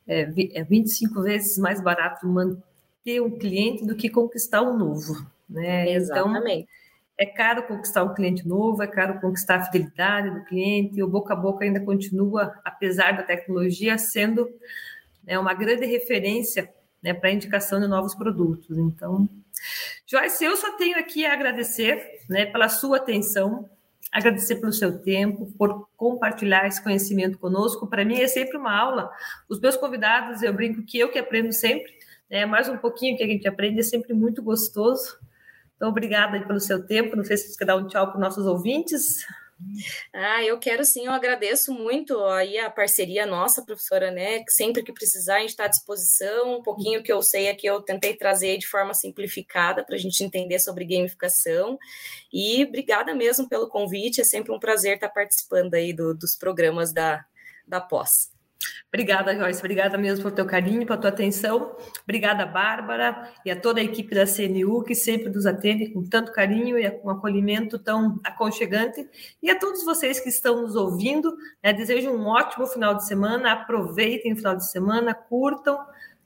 É, 0.07 0.28
é 0.53 0.64
25 0.64 1.22
vezes 1.22 1.57
mais 1.57 1.80
barato 1.80 2.26
manter 2.26 3.20
um 3.20 3.39
cliente 3.39 3.87
do 3.87 3.97
que 3.97 4.11
conquistar 4.11 4.61
um 4.62 4.76
novo. 4.76 5.26
Né? 5.49 5.85
Então, 5.85 5.95
Exatamente. 5.95 6.62
Então, 6.62 6.85
é 7.16 7.26
caro 7.26 7.62
conquistar 7.62 8.03
um 8.03 8.12
cliente 8.12 8.47
novo, 8.47 8.82
é 8.82 8.89
caro 8.89 9.20
conquistar 9.20 9.57
a 9.57 9.64
fidelidade 9.64 10.30
do 10.30 10.45
cliente, 10.45 10.99
e 10.99 11.03
o 11.03 11.09
boca 11.09 11.32
a 11.32 11.37
boca 11.37 11.64
ainda 11.64 11.80
continua, 11.80 12.55
apesar 12.64 13.16
da 13.16 13.22
tecnologia, 13.22 13.97
sendo 13.97 14.51
né, 15.26 15.38
uma 15.38 15.54
grande 15.54 15.86
referência 15.86 16.72
né, 17.02 17.12
para 17.12 17.30
indicação 17.30 17.80
de 17.80 17.86
novos 17.86 18.14
produtos. 18.14 18.76
Então, 18.76 19.28
Joyce, 20.06 20.44
eu 20.44 20.56
só 20.56 20.76
tenho 20.76 20.98
aqui 20.98 21.26
a 21.26 21.32
agradecer 21.32 22.20
né, 22.28 22.46
pela 22.46 22.68
sua 22.68 22.96
atenção, 22.96 23.68
agradecer 24.12 24.56
pelo 24.56 24.72
seu 24.72 24.98
tempo, 24.98 25.52
por 25.58 25.88
compartilhar 25.96 26.66
esse 26.66 26.82
conhecimento 26.82 27.38
conosco. 27.38 27.86
Para 27.86 28.04
mim 28.04 28.20
é 28.20 28.28
sempre 28.28 28.56
uma 28.56 28.74
aula. 28.74 29.10
Os 29.48 29.60
meus 29.60 29.76
convidados, 29.76 30.42
eu 30.42 30.52
brinco 30.52 30.82
que 30.82 30.98
eu 30.98 31.10
que 31.10 31.18
aprendo 31.18 31.52
sempre, 31.52 31.92
né, 32.30 32.46
mais 32.46 32.68
um 32.68 32.78
pouquinho 32.78 33.16
que 33.16 33.22
a 33.22 33.26
gente 33.26 33.46
aprende, 33.46 33.80
é 33.80 33.82
sempre 33.82 34.14
muito 34.14 34.42
gostoso. 34.42 35.18
Então, 35.76 35.88
obrigada 35.88 36.40
pelo 36.46 36.60
seu 36.60 36.86
tempo. 36.86 37.16
Não 37.16 37.24
sei 37.24 37.36
se 37.36 37.48
você 37.48 37.58
quer 37.58 37.64
dar 37.66 37.76
um 37.76 37.86
tchau 37.86 38.06
para 38.06 38.14
os 38.14 38.20
nossos 38.20 38.46
ouvintes. 38.46 39.26
Ah, 40.12 40.42
eu 40.42 40.59
quero 40.59 40.84
sim, 40.84 41.07
eu 41.07 41.12
agradeço 41.12 41.72
muito 41.72 42.18
aí 42.24 42.59
a 42.59 42.70
parceria 42.70 43.26
nossa, 43.26 43.64
professora, 43.64 44.11
né? 44.11 44.44
Sempre 44.48 44.82
que 44.82 44.92
precisar, 44.92 45.36
a 45.36 45.40
gente 45.40 45.50
está 45.50 45.64
à 45.64 45.68
disposição. 45.68 46.59
Um 46.59 46.62
pouquinho 46.62 47.02
que 47.02 47.12
eu 47.12 47.22
sei 47.22 47.48
aqui, 47.48 47.66
eu 47.66 47.80
tentei 47.80 48.16
trazer 48.16 48.59
de 48.59 48.66
forma 48.66 48.94
simplificada 48.94 49.84
para 49.84 49.94
a 49.94 49.98
gente 49.98 50.22
entender 50.22 50.59
sobre 50.59 50.84
gamificação. 50.84 51.78
E 52.32 52.64
obrigada 52.64 53.14
mesmo 53.14 53.48
pelo 53.48 53.68
convite, 53.68 54.20
é 54.20 54.24
sempre 54.24 54.52
um 54.52 54.59
prazer 54.59 54.96
estar 54.96 55.09
participando 55.09 55.74
aí 55.74 55.92
do, 55.92 56.14
dos 56.14 56.36
programas 56.36 56.92
da, 56.92 57.24
da 57.66 57.80
pós. 57.80 58.34
Obrigada, 58.88 59.36
Joyce. 59.36 59.58
Obrigada 59.58 59.98
mesmo 59.98 60.22
pelo 60.22 60.34
teu 60.34 60.46
carinho, 60.46 60.86
pela 60.86 60.98
tua 60.98 61.10
atenção. 61.10 61.76
Obrigada, 62.04 62.46
Bárbara, 62.46 63.28
e 63.44 63.50
a 63.50 63.60
toda 63.60 63.80
a 63.80 63.82
equipe 63.82 64.14
da 64.14 64.24
CNU, 64.24 64.84
que 64.84 64.94
sempre 64.94 65.30
nos 65.30 65.46
atende 65.46 65.88
com 65.92 66.04
tanto 66.04 66.30
carinho 66.30 66.78
e 66.78 66.88
com 66.90 67.08
um 67.08 67.10
acolhimento 67.10 67.76
tão 67.78 68.20
aconchegante. 68.22 69.04
E 69.42 69.50
a 69.50 69.58
todos 69.58 69.84
vocês 69.84 70.20
que 70.20 70.28
estão 70.28 70.62
nos 70.62 70.76
ouvindo, 70.76 71.36
né, 71.62 71.72
desejo 71.72 72.10
um 72.10 72.26
ótimo 72.26 72.66
final 72.68 72.94
de 72.94 73.04
semana. 73.04 73.52
Aproveitem 73.52 74.32
o 74.32 74.36
final 74.36 74.54
de 74.54 74.70
semana, 74.70 75.12
curtam 75.12 75.76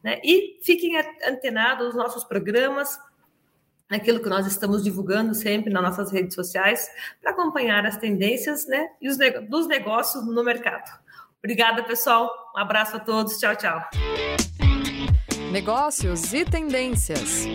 né, 0.02 0.20
e 0.22 0.58
fiquem 0.62 0.92
antenados 1.26 1.86
aos 1.86 1.94
nossos 1.94 2.24
programas, 2.24 2.98
aquilo 3.88 4.20
que 4.22 4.28
nós 4.28 4.46
estamos 4.46 4.84
divulgando 4.84 5.34
sempre 5.34 5.72
nas 5.72 5.82
nossas 5.82 6.12
redes 6.12 6.34
sociais, 6.34 6.88
para 7.22 7.30
acompanhar 7.30 7.86
as 7.86 7.96
tendências 7.96 8.66
né, 8.66 8.88
e 9.00 9.08
os 9.08 9.16
dos 9.48 9.66
negócios 9.66 10.26
no 10.26 10.44
mercado. 10.44 10.90
Obrigada, 11.42 11.82
pessoal. 11.84 12.30
Um 12.56 12.60
abraço 12.60 12.96
a 12.96 13.00
todos. 13.00 13.38
Tchau, 13.38 13.54
tchau. 13.56 13.80
Negócios 15.50 16.34
e 16.34 16.44
tendências. 16.44 17.46